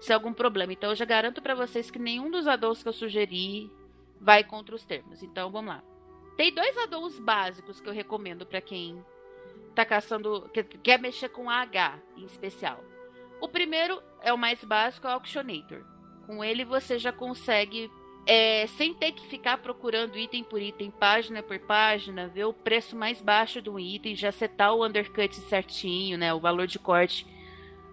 [0.00, 0.72] ser algum problema.
[0.72, 3.70] Então eu já garanto para vocês que nenhum dos addons que eu sugeri
[4.20, 5.22] vai contra os termos.
[5.22, 5.82] Então vamos lá.
[6.36, 9.04] Tem dois addons básicos que eu recomendo para quem
[9.74, 10.50] tá caçando,
[10.82, 12.82] quer mexer com AH em especial.
[13.40, 15.84] O primeiro é o mais básico, é o Auctionator.
[16.26, 17.90] Com ele você já consegue
[18.26, 22.96] é, sem ter que ficar procurando item por item, página por página, ver o preço
[22.96, 27.26] mais baixo do item, já setar o undercut certinho, né, o valor de corte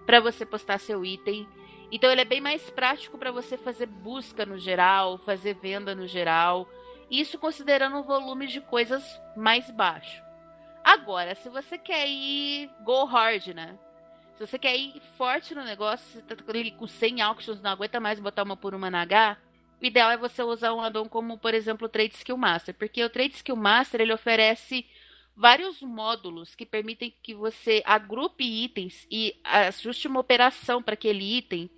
[0.05, 1.47] para você postar seu item.
[1.91, 6.07] Então ele é bem mais prático para você fazer busca no geral, fazer venda no
[6.07, 6.67] geral,
[7.09, 9.03] isso considerando um volume de coisas
[9.35, 10.23] mais baixo.
[10.83, 13.77] Agora, se você quer ir go hard, né?
[14.37, 16.35] Se você quer ir forte no negócio, você tá
[16.77, 19.37] com 100 auctions, não aguenta mais botar uma por uma na H,
[19.81, 23.03] o ideal é você usar um addon como, por exemplo, o Trade Skill Master, porque
[23.03, 24.85] o Trade Skill Master ele oferece
[25.35, 31.69] vários módulos que permitem que você agrupe itens e ajuste uma operação para aquele item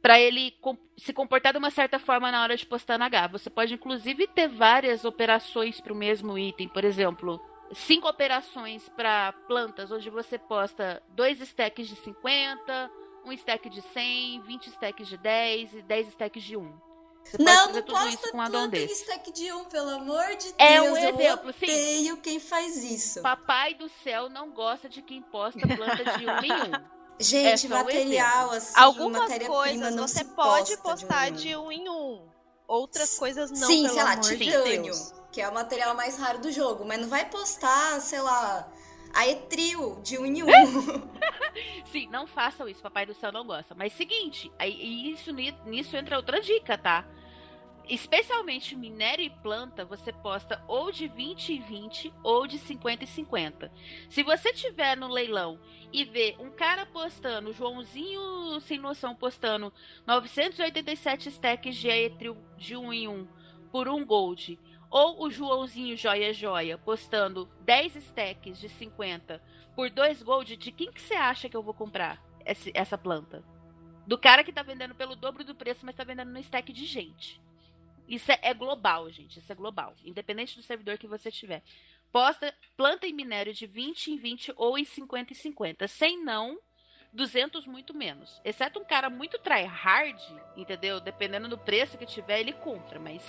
[0.00, 0.54] para ele
[0.96, 3.28] se comportar de uma certa forma na hora de postar na H.
[3.28, 7.40] Você pode inclusive ter várias operações para o mesmo item, por exemplo,
[7.72, 12.90] cinco operações para plantas, onde você posta dois stacks de 50,
[13.24, 16.88] um stack de 100, 20 stacks de 10 e 10 stacks de 1.
[17.24, 19.02] Você não, não posta com desse.
[19.02, 20.88] stack de um, pelo amor de é Deus.
[20.88, 22.20] Um exemplo, eu odeio sim.
[22.22, 23.20] quem faz isso.
[23.20, 26.97] Papai do céu não gosta de quem posta planta de um em um.
[27.20, 31.72] Gente, é material, um assim, Algumas coisas você pode postar de um.
[31.72, 32.28] em um.
[32.66, 36.18] Outras coisas não, Sim, pelo sei lá, amor titânio, de que é o material mais
[36.18, 36.84] raro do jogo.
[36.84, 38.70] Mas não vai postar, sei lá,
[39.14, 40.46] a Etril de um em um.
[41.90, 43.74] Sim, não façam isso, Papai do Céu não gosta.
[43.74, 47.06] Mas seguinte, aí, isso, nisso entra outra dica, tá?
[47.88, 53.06] Especialmente minério e planta, você posta ou de 20 em 20 ou de 50 em
[53.06, 53.72] 50.
[54.10, 55.58] Se você tiver no leilão
[55.92, 59.72] e ver um cara postando, Joãozinho sem noção postando
[60.06, 63.28] 987 stacks de Aetril de 1 em 1
[63.70, 64.58] por 1 gold,
[64.90, 69.42] ou o Joãozinho Joia Joia postando 10 stacks de 50
[69.74, 73.44] por 2 gold, de quem que você acha que eu vou comprar essa planta?
[74.06, 76.86] Do cara que tá vendendo pelo dobro do preço, mas tá vendendo no stack de
[76.86, 77.40] gente.
[78.08, 79.38] Isso é, é, global, gente.
[79.38, 79.94] Isso é global.
[80.04, 81.62] Independente do servidor que você tiver.
[82.10, 85.86] Posta, planta em minério de 20 em 20 ou em 50 em 50.
[85.86, 86.58] Sem não,
[87.12, 88.40] 200 muito menos.
[88.44, 90.18] Exceto um cara muito tryhard,
[90.56, 91.00] entendeu?
[91.00, 92.98] Dependendo do preço que tiver, ele compra.
[92.98, 93.22] Mas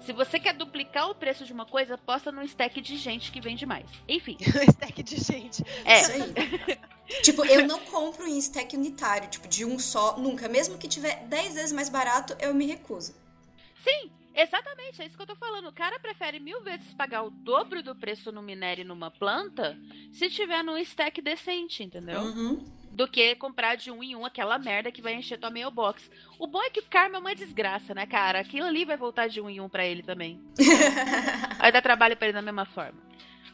[0.00, 3.40] se você quer duplicar o preço de uma coisa, posta num stack de gente que
[3.40, 3.86] vende mais.
[4.08, 4.36] Enfim.
[4.68, 5.62] stack de gente.
[5.84, 6.00] É.
[6.00, 7.22] Isso aí.
[7.22, 10.48] tipo, eu não compro em stack unitário, tipo, de um só, nunca.
[10.48, 13.14] Mesmo que tiver 10 vezes mais barato, eu me recuso.
[13.82, 15.68] Sim, exatamente, é isso que eu tô falando.
[15.68, 19.78] O cara prefere mil vezes pagar o dobro do preço no minério numa planta
[20.12, 22.20] se tiver num stack decente, entendeu?
[22.20, 22.64] Uhum.
[22.92, 26.10] Do que comprar de um em um aquela merda que vai encher tua mailbox.
[26.38, 28.40] O bom é que o karma é uma desgraça, né, cara?
[28.40, 30.40] Aquilo ali vai voltar de um em um pra ele também.
[31.58, 33.00] vai dar trabalho pra ele da mesma forma.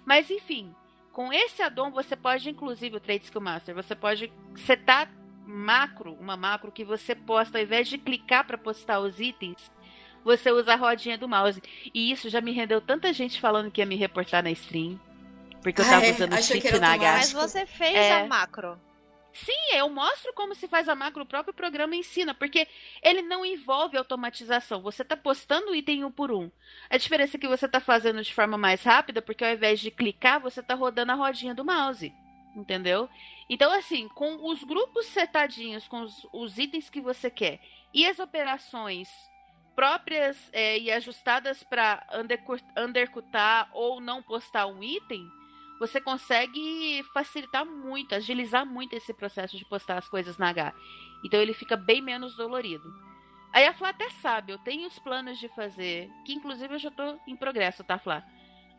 [0.05, 0.74] Mas enfim,
[1.12, 5.11] com esse addon você pode, inclusive, o Trade Skill Master, você pode setar
[5.47, 9.70] macro, uma macro que você posta, ao invés de clicar para postar os itens,
[10.27, 11.62] você usa a rodinha do mouse.
[11.95, 15.01] E isso já me rendeu tanta gente falando que ia me reportar na stream.
[15.62, 16.11] Porque eu tava ah, é?
[16.11, 17.12] usando shift na H.
[17.12, 18.20] Mas você fez é...
[18.20, 18.79] a macro.
[19.33, 22.66] Sim, eu mostro como se faz a macro, o próprio programa ensina, porque
[23.03, 24.81] ele não envolve automatização.
[24.81, 26.51] Você está postando o item um por um.
[26.89, 29.91] A diferença é que você está fazendo de forma mais rápida, porque ao invés de
[29.91, 32.12] clicar, você está rodando a rodinha do mouse.
[32.57, 33.09] Entendeu?
[33.49, 37.61] Então, assim, com os grupos setadinhos, com os, os itens que você quer
[37.93, 39.09] e as operações
[39.77, 42.05] próprias é, e ajustadas para
[42.77, 45.31] undercutar ou não postar um item,
[45.79, 50.72] você consegue facilitar muito, agilizar muito esse processo de postar as coisas na H.
[51.24, 52.91] Então ele fica bem menos dolorido.
[53.53, 56.91] Aí a Flá até sabe, eu tenho os planos de fazer, que inclusive eu já
[56.91, 58.24] tô em progresso, tá, Flá?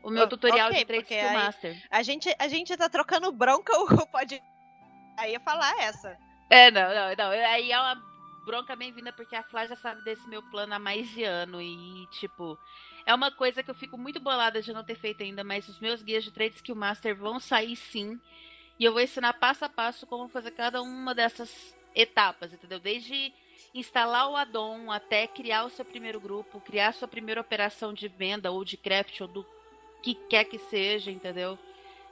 [0.03, 1.87] O meu tutorial okay, de Trade Skill Master.
[1.89, 4.41] A gente, a gente tá trocando bronca, ou pode.
[5.17, 6.17] Aí ia falar essa.
[6.49, 7.31] É, não, não, não.
[7.31, 7.95] Aí é uma
[8.47, 11.61] bronca bem-vinda, porque a Flá já sabe desse meu plano há mais de ano.
[11.61, 12.57] E, tipo,
[13.05, 15.81] é uma coisa que eu fico muito bolada de não ter feito ainda, mas os
[15.81, 18.17] meus guias de Trade Skill Master vão sair sim.
[18.79, 22.79] E eu vou ensinar passo a passo como fazer cada uma dessas etapas, entendeu?
[22.79, 23.33] Desde
[23.75, 28.49] instalar o addon até criar o seu primeiro grupo, criar sua primeira operação de venda
[28.49, 29.45] ou de craft ou do
[30.01, 31.59] que quer que seja, entendeu?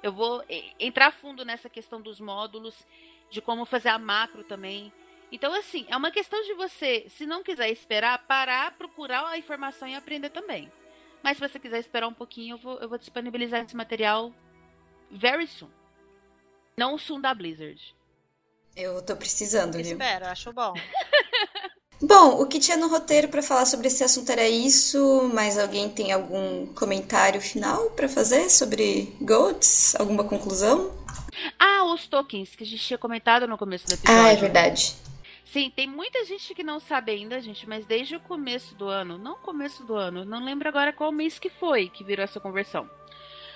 [0.03, 0.43] Eu vou
[0.77, 2.85] entrar fundo nessa questão dos módulos,
[3.29, 4.91] de como fazer a macro também.
[5.31, 9.87] Então, assim, é uma questão de você, se não quiser esperar, parar, procurar a informação
[9.87, 10.71] e aprender também.
[11.23, 14.31] Mas se você quiser esperar um pouquinho, eu vou, eu vou disponibilizar esse material
[15.11, 15.69] very soon.
[16.77, 17.95] Não o soon da Blizzard.
[18.75, 19.93] Eu tô precisando, viu?
[19.93, 20.73] Espera, acho bom.
[22.01, 25.29] Bom, o que tinha no roteiro para falar sobre esse assunto era isso.
[25.33, 29.95] Mas alguém tem algum comentário final para fazer sobre Goats?
[29.95, 30.91] Alguma conclusão?
[31.57, 34.21] Ah, os tokens que a gente tinha comentado no começo do episódio.
[34.21, 34.95] Ah, é verdade.
[35.55, 39.17] Sim, tem muita gente que não sabe ainda, gente, mas desde o começo do ano,
[39.17, 42.89] não começo do ano, não lembro agora qual mês que foi que virou essa conversão.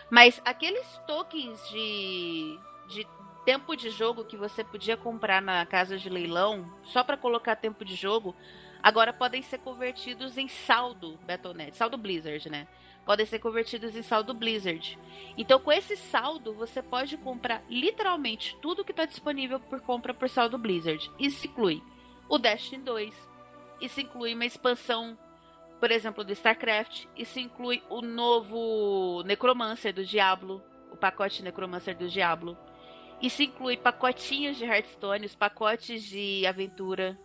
[0.10, 3.06] Mas aqueles tokens de, de
[3.44, 7.84] tempo de jogo que você podia comprar na casa de leilão, só para colocar tempo
[7.84, 8.34] de jogo,
[8.82, 12.66] agora podem ser convertidos em saldo Battle.net, saldo Blizzard, né?
[13.06, 14.98] Podem ser convertidos em saldo Blizzard.
[15.38, 20.30] Então, com esse saldo, você pode comprar literalmente tudo que está disponível por compra por
[20.30, 21.10] saldo Blizzard.
[21.18, 21.82] Isso inclui
[22.28, 23.30] o Destiny 2,
[23.82, 25.18] isso inclui uma expansão,
[25.80, 32.08] por exemplo, do StarCraft, isso inclui o novo Necromancer do Diablo, o pacote Necromancer do
[32.08, 32.58] Diablo.
[33.22, 37.20] Isso inclui pacotinhos de Hearthstone, os pacotes de aventura,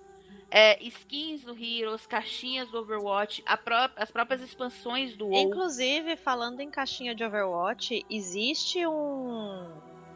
[0.51, 5.37] é, skins do Heroes, caixinhas do Overwatch, pró as próprias expansões do WoW.
[5.37, 9.69] Inclusive, falando em caixinha de Overwatch, existe um.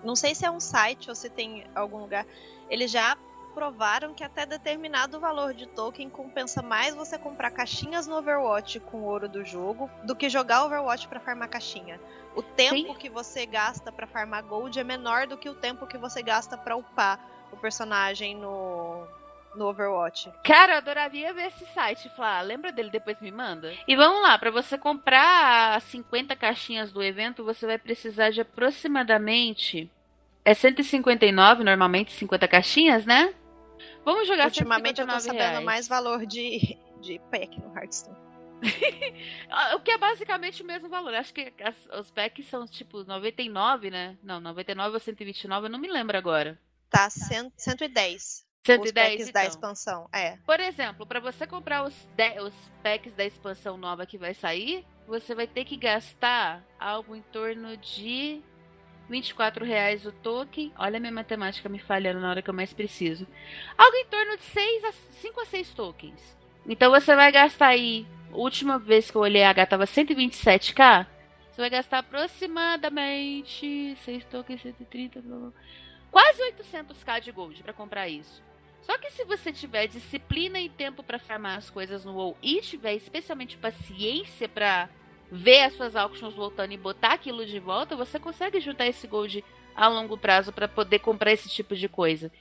[0.04, 2.24] Não sei se é um site ou se tem algum lugar.
[2.70, 3.16] Eles já
[3.58, 9.02] provaram que até determinado valor de token compensa mais você comprar caixinhas no Overwatch com
[9.02, 12.00] ouro do jogo do que jogar Overwatch para farmar caixinha.
[12.36, 12.94] O tempo Sim.
[12.94, 16.56] que você gasta para farmar gold é menor do que o tempo que você gasta
[16.56, 17.18] para upar
[17.50, 19.04] o personagem no
[19.58, 20.32] no Overwatch.
[20.44, 22.40] Cara, eu adoraria ver esse site, Flá.
[22.40, 22.90] Lembra dele?
[22.90, 23.72] Depois me manda.
[23.86, 29.90] E vamos lá, para você comprar 50 caixinhas do evento, você vai precisar de aproximadamente.
[30.44, 33.34] É 159 normalmente, 50 caixinas, né?
[34.04, 35.64] Vamos jogar Ultimamente eu tô sabendo reais.
[35.64, 38.16] mais valor de, de pack no Hearthstone.
[39.76, 41.14] o que é basicamente o mesmo valor.
[41.14, 44.16] Acho que as, os packs são tipo 99, né?
[44.22, 46.58] Não, 99 ou 129, eu não me lembro agora.
[46.90, 48.47] Tá, 100, 110.
[48.76, 49.42] 110 os packs então.
[49.42, 50.36] da expansão, é.
[50.44, 54.86] Por exemplo, para você comprar os, de, os packs da expansão nova que vai sair,
[55.06, 58.42] você vai ter que gastar algo em torno de
[59.08, 60.72] 24 reais o token.
[60.78, 63.26] Olha a minha matemática me falhando na hora que eu mais preciso.
[63.76, 66.36] Algo em torno de 6 a, 5 a 6 tokens.
[66.66, 68.06] Então você vai gastar aí.
[68.30, 71.06] Última vez que eu olhei a H tava 127k.
[71.50, 75.52] Você vai gastar aproximadamente 6 tokens, 130, blá, blá,
[76.10, 78.42] quase 800k de gold para comprar isso.
[78.88, 82.62] Só que se você tiver disciplina e tempo para farmar as coisas no WoW e
[82.62, 84.88] tiver especialmente paciência para
[85.30, 89.44] ver as suas auctions voltando e botar aquilo de volta, você consegue juntar esse gold
[89.76, 92.32] a longo prazo para poder comprar esse tipo de coisa.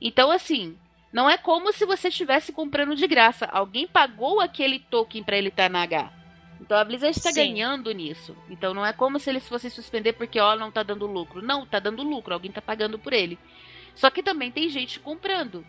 [0.00, 0.78] Então, assim,
[1.12, 3.46] não é como se você estivesse comprando de graça.
[3.46, 6.12] Alguém pagou aquele token para ele estar tá na H.
[6.60, 8.36] Então a Blizzard está ganhando nisso.
[8.48, 11.42] Então não é como se eles fossem suspender porque ó, não tá dando lucro.
[11.42, 13.36] Não, tá dando lucro, alguém tá pagando por ele.
[13.92, 15.66] Só que também tem gente comprando.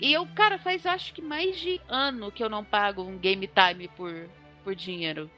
[0.00, 3.48] E eu, cara, faz acho que mais de ano que eu não pago um game
[3.48, 4.28] time por,
[4.62, 5.30] por dinheiro.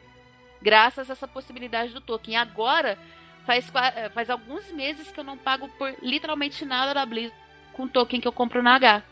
[0.63, 2.37] Graças a essa possibilidade do token.
[2.37, 2.99] Agora,
[3.45, 7.87] faz, eh, faz alguns meses que eu não pago por literalmente nada da Blizzard com
[7.87, 9.03] token que eu compro na H.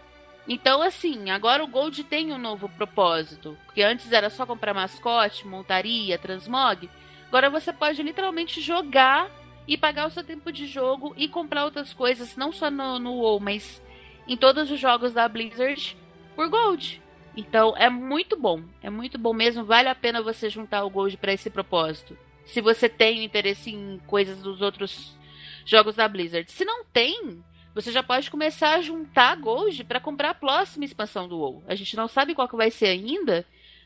[0.48, 3.56] Então, assim, agora o Gold tem um novo propósito.
[3.66, 6.88] Porque antes era só comprar mascote, montaria, transmog.
[7.28, 9.30] Agora você pode literalmente jogar
[9.66, 13.14] e pagar o seu tempo de jogo e comprar outras coisas, não só no, no
[13.14, 13.82] WoW, mas
[14.26, 15.96] em todos os jogos da Blizzard
[16.34, 17.02] por Gold.
[17.36, 21.16] Então é muito bom, é muito bom mesmo, vale a pena você juntar o Gold
[21.16, 22.16] para esse propósito.
[22.44, 25.16] Se você tem interesse em coisas dos outros
[25.64, 26.50] jogos da Blizzard.
[26.50, 27.42] Se não tem,
[27.74, 31.62] você já pode começar a juntar Gold para comprar a próxima expansão do WoW.
[31.66, 33.44] A gente não sabe qual que vai ser ainda,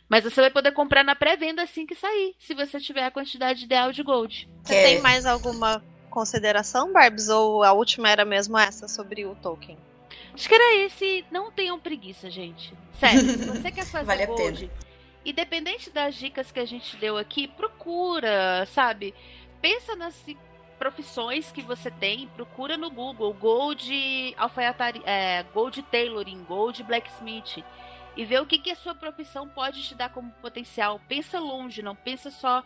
[0.08, 3.64] mas você vai poder comprar na pré-venda assim que sair, se você tiver a quantidade
[3.64, 4.48] ideal de Gold.
[4.62, 4.82] Você é.
[4.84, 7.28] tem mais alguma consideração, Barbs?
[7.28, 9.78] Ou a última era mesmo essa sobre o Tolkien?
[10.38, 11.24] Acho que era esse.
[11.32, 12.72] Não tenham preguiça, gente.
[13.00, 14.70] Sério, se você quer fazer vale Gold,
[15.24, 19.12] independente das dicas que a gente deu aqui, procura, sabe?
[19.60, 20.24] Pensa nas
[20.78, 27.64] profissões que você tem, procura no Google Gold alfaiataria, é, Gold Tailoring, Gold Blacksmith
[28.16, 31.00] e vê o que, que a sua profissão pode te dar como potencial.
[31.08, 32.62] Pensa longe, não pensa só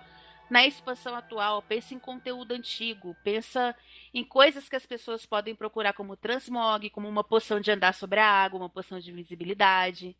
[0.53, 3.75] na expansão atual, pensa em conteúdo antigo, pensa
[4.13, 8.21] em coisas que as pessoas podem procurar como transmog, como uma poção de andar sobre
[8.21, 10.15] a água, uma poção de invisibilidade.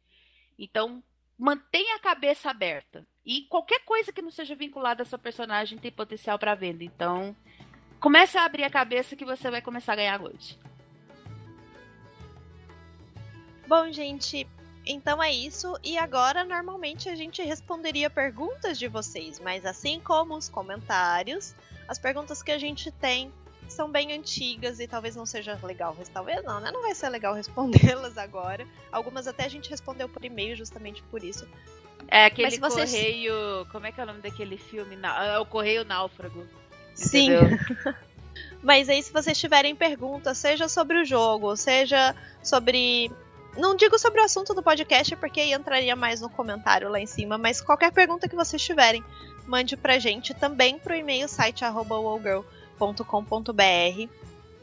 [0.59, 1.03] Então,
[1.39, 3.07] mantenha a cabeça aberta.
[3.27, 6.83] E qualquer coisa que não seja vinculada à sua personagem tem potencial para venda.
[6.83, 7.37] Então,
[8.01, 10.59] comece a abrir a cabeça que você vai começar a ganhar gold.
[13.69, 14.49] Bom, gente,
[14.87, 15.79] então é isso.
[15.83, 21.55] E agora, normalmente, a gente responderia perguntas de vocês, mas assim como os comentários,
[21.89, 23.33] as perguntas que a gente tem
[23.69, 26.71] são bem antigas e talvez não seja legal, talvez não, né?
[26.71, 28.67] Não vai ser legal respondê-las agora.
[28.91, 31.47] Algumas até a gente respondeu por e-mail justamente por isso.
[32.09, 32.91] É aquele vocês...
[32.91, 33.67] correio.
[33.71, 34.99] Como é que é o nome daquele filme?
[35.01, 36.47] É o Correio Náufrago.
[36.95, 37.31] Sim.
[38.63, 43.11] Mas aí, se vocês tiverem perguntas, seja sobre o jogo, seja sobre.
[43.57, 47.07] Não digo sobre o assunto do podcast, porque aí entraria mais no comentário lá em
[47.07, 49.05] cima, mas qualquer pergunta que vocês tiverem,
[49.47, 51.97] mande pra gente também pro e-mail site arroba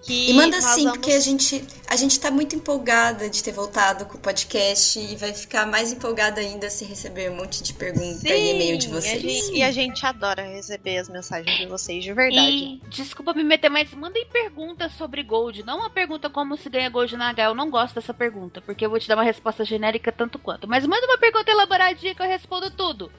[0.01, 0.97] que e manda sim, vamos...
[0.97, 5.15] porque a gente, a gente tá muito empolgada de ter voltado com o podcast e
[5.15, 9.23] vai ficar mais empolgada ainda se receber um monte de perguntas e e-mail de vocês.
[9.23, 12.47] E a, gente, e a, gente, adora receber as mensagens de vocês, de verdade.
[12.47, 15.63] E, desculpa me meter, mas mandem perguntas sobre Gold.
[15.63, 17.43] Não uma pergunta como se ganha Gold na H.
[17.45, 20.67] Eu não gosto dessa pergunta, porque eu vou te dar uma resposta genérica tanto quanto.
[20.67, 23.11] Mas manda uma pergunta elaboradinha que eu respondo tudo.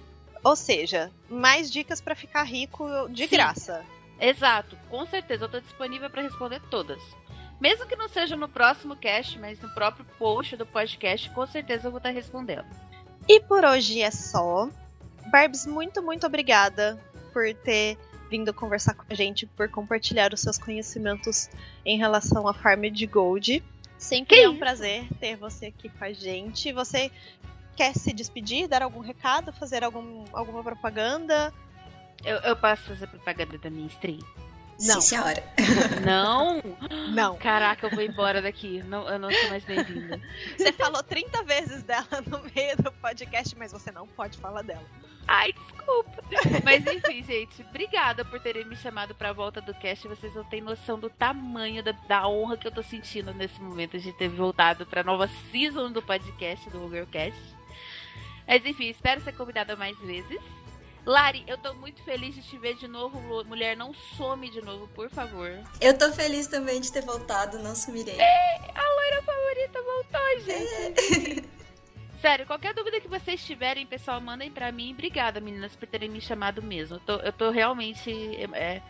[0.42, 3.30] Ou seja, mais dicas para ficar rico de Sim.
[3.30, 3.84] graça.
[4.20, 7.00] Exato, com certeza eu tô disponível para responder todas.
[7.60, 11.88] Mesmo que não seja no próximo cast, mas no próprio post do podcast, com certeza
[11.88, 12.66] eu vou estar respondendo.
[13.28, 14.68] E por hoje é só.
[15.30, 16.98] Barbs, muito, muito obrigada
[17.32, 17.98] por ter
[18.30, 21.50] vindo conversar com a gente, por compartilhar os seus conhecimentos
[21.84, 23.62] em relação à farm de Gold.
[23.98, 24.60] Sempre que é um isso?
[24.60, 26.72] prazer ter você aqui com a gente.
[26.72, 27.10] Você
[27.76, 31.52] quer se despedir, dar algum recado, fazer algum, alguma propaganda?
[32.24, 34.20] Eu, eu posso fazer propaganda da minha stream?
[34.80, 35.00] Não.
[35.00, 35.44] Sim, senhora.
[36.04, 36.62] Não?
[37.10, 37.36] Não.
[37.36, 38.82] Caraca, eu vou embora daqui.
[38.84, 40.18] Não, eu não sou mais bem-vinda.
[40.56, 44.84] Você falou 30 vezes dela no meio do podcast, mas você não pode falar dela.
[45.28, 46.24] Ai, desculpa.
[46.64, 50.08] Mas enfim, gente, obrigada por terem me chamado pra volta do cast.
[50.08, 53.98] Vocês não têm noção do tamanho da, da honra que eu tô sentindo nesse momento
[53.98, 57.38] de ter voltado pra nova season do podcast, do Girlcast.
[58.46, 60.40] Mas enfim, espero ser convidada mais vezes.
[61.06, 63.20] Lari, eu tô muito feliz de te ver de novo.
[63.44, 65.50] Mulher, não some de novo, por favor.
[65.80, 68.18] Eu tô feliz também de ter voltado, não sumirei.
[68.18, 71.46] É, a loira favorita voltou, gente.
[71.46, 71.60] É.
[72.20, 74.92] Sério, qualquer dúvida que vocês tiverem, pessoal, mandem pra mim.
[74.92, 76.96] Obrigada, meninas, por terem me chamado mesmo.
[76.96, 78.12] Eu tô, eu tô realmente
[78.52, 78.82] é,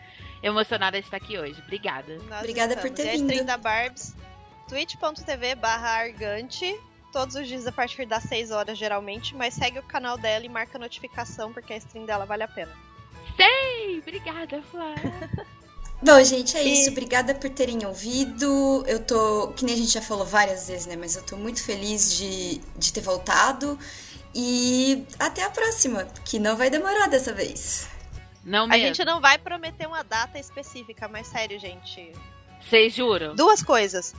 [0.43, 1.61] emocionada de estar aqui hoje.
[1.61, 2.17] Obrigada.
[2.27, 2.91] Nós Obrigada estamos.
[2.91, 3.45] por ter vindo.
[3.45, 4.13] Da Barbs,
[4.67, 6.77] twitch.tv barra argante
[7.11, 10.49] todos os dias a partir das 6 horas, geralmente, mas segue o canal dela e
[10.49, 12.71] marca a notificação, porque a stream dela vale a pena.
[13.35, 13.99] Sei!
[13.99, 14.95] Obrigada, Flá!
[16.03, 16.89] Bom, gente, é isso.
[16.89, 18.83] Obrigada por terem ouvido.
[18.87, 20.95] Eu tô, que nem a gente já falou várias vezes, né?
[20.95, 23.77] Mas eu tô muito feliz de, de ter voltado.
[24.33, 27.87] E até a próxima, que não vai demorar dessa vez.
[28.43, 28.83] Não mesmo.
[28.83, 32.11] A gente não vai prometer uma data específica, mas sério, gente.
[32.67, 33.35] Vocês juram?
[33.35, 34.15] Duas coisas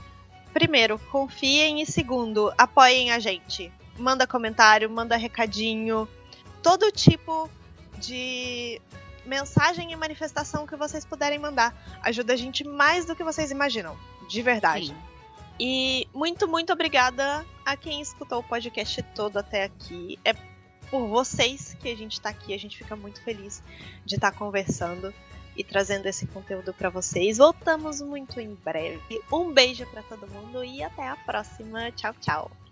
[0.53, 3.71] primeiro, confiem e segundo, apoiem a gente.
[3.97, 6.07] Manda comentário, manda recadinho,
[6.61, 7.49] todo tipo
[7.97, 8.81] de
[9.25, 11.75] mensagem e manifestação que vocês puderem mandar.
[12.01, 13.97] Ajuda a gente mais do que vocês imaginam,
[14.29, 14.87] de verdade.
[14.87, 14.95] Sim.
[15.59, 20.19] E muito, muito obrigada a quem escutou o podcast todo até aqui.
[20.25, 20.33] É
[20.89, 23.63] por vocês que a gente tá aqui, a gente fica muito feliz
[24.05, 25.13] de estar tá conversando.
[25.55, 27.37] E trazendo esse conteúdo para vocês.
[27.37, 29.21] Voltamos muito em breve.
[29.31, 31.91] Um beijo para todo mundo e até a próxima.
[31.91, 32.62] Tchau, tchau.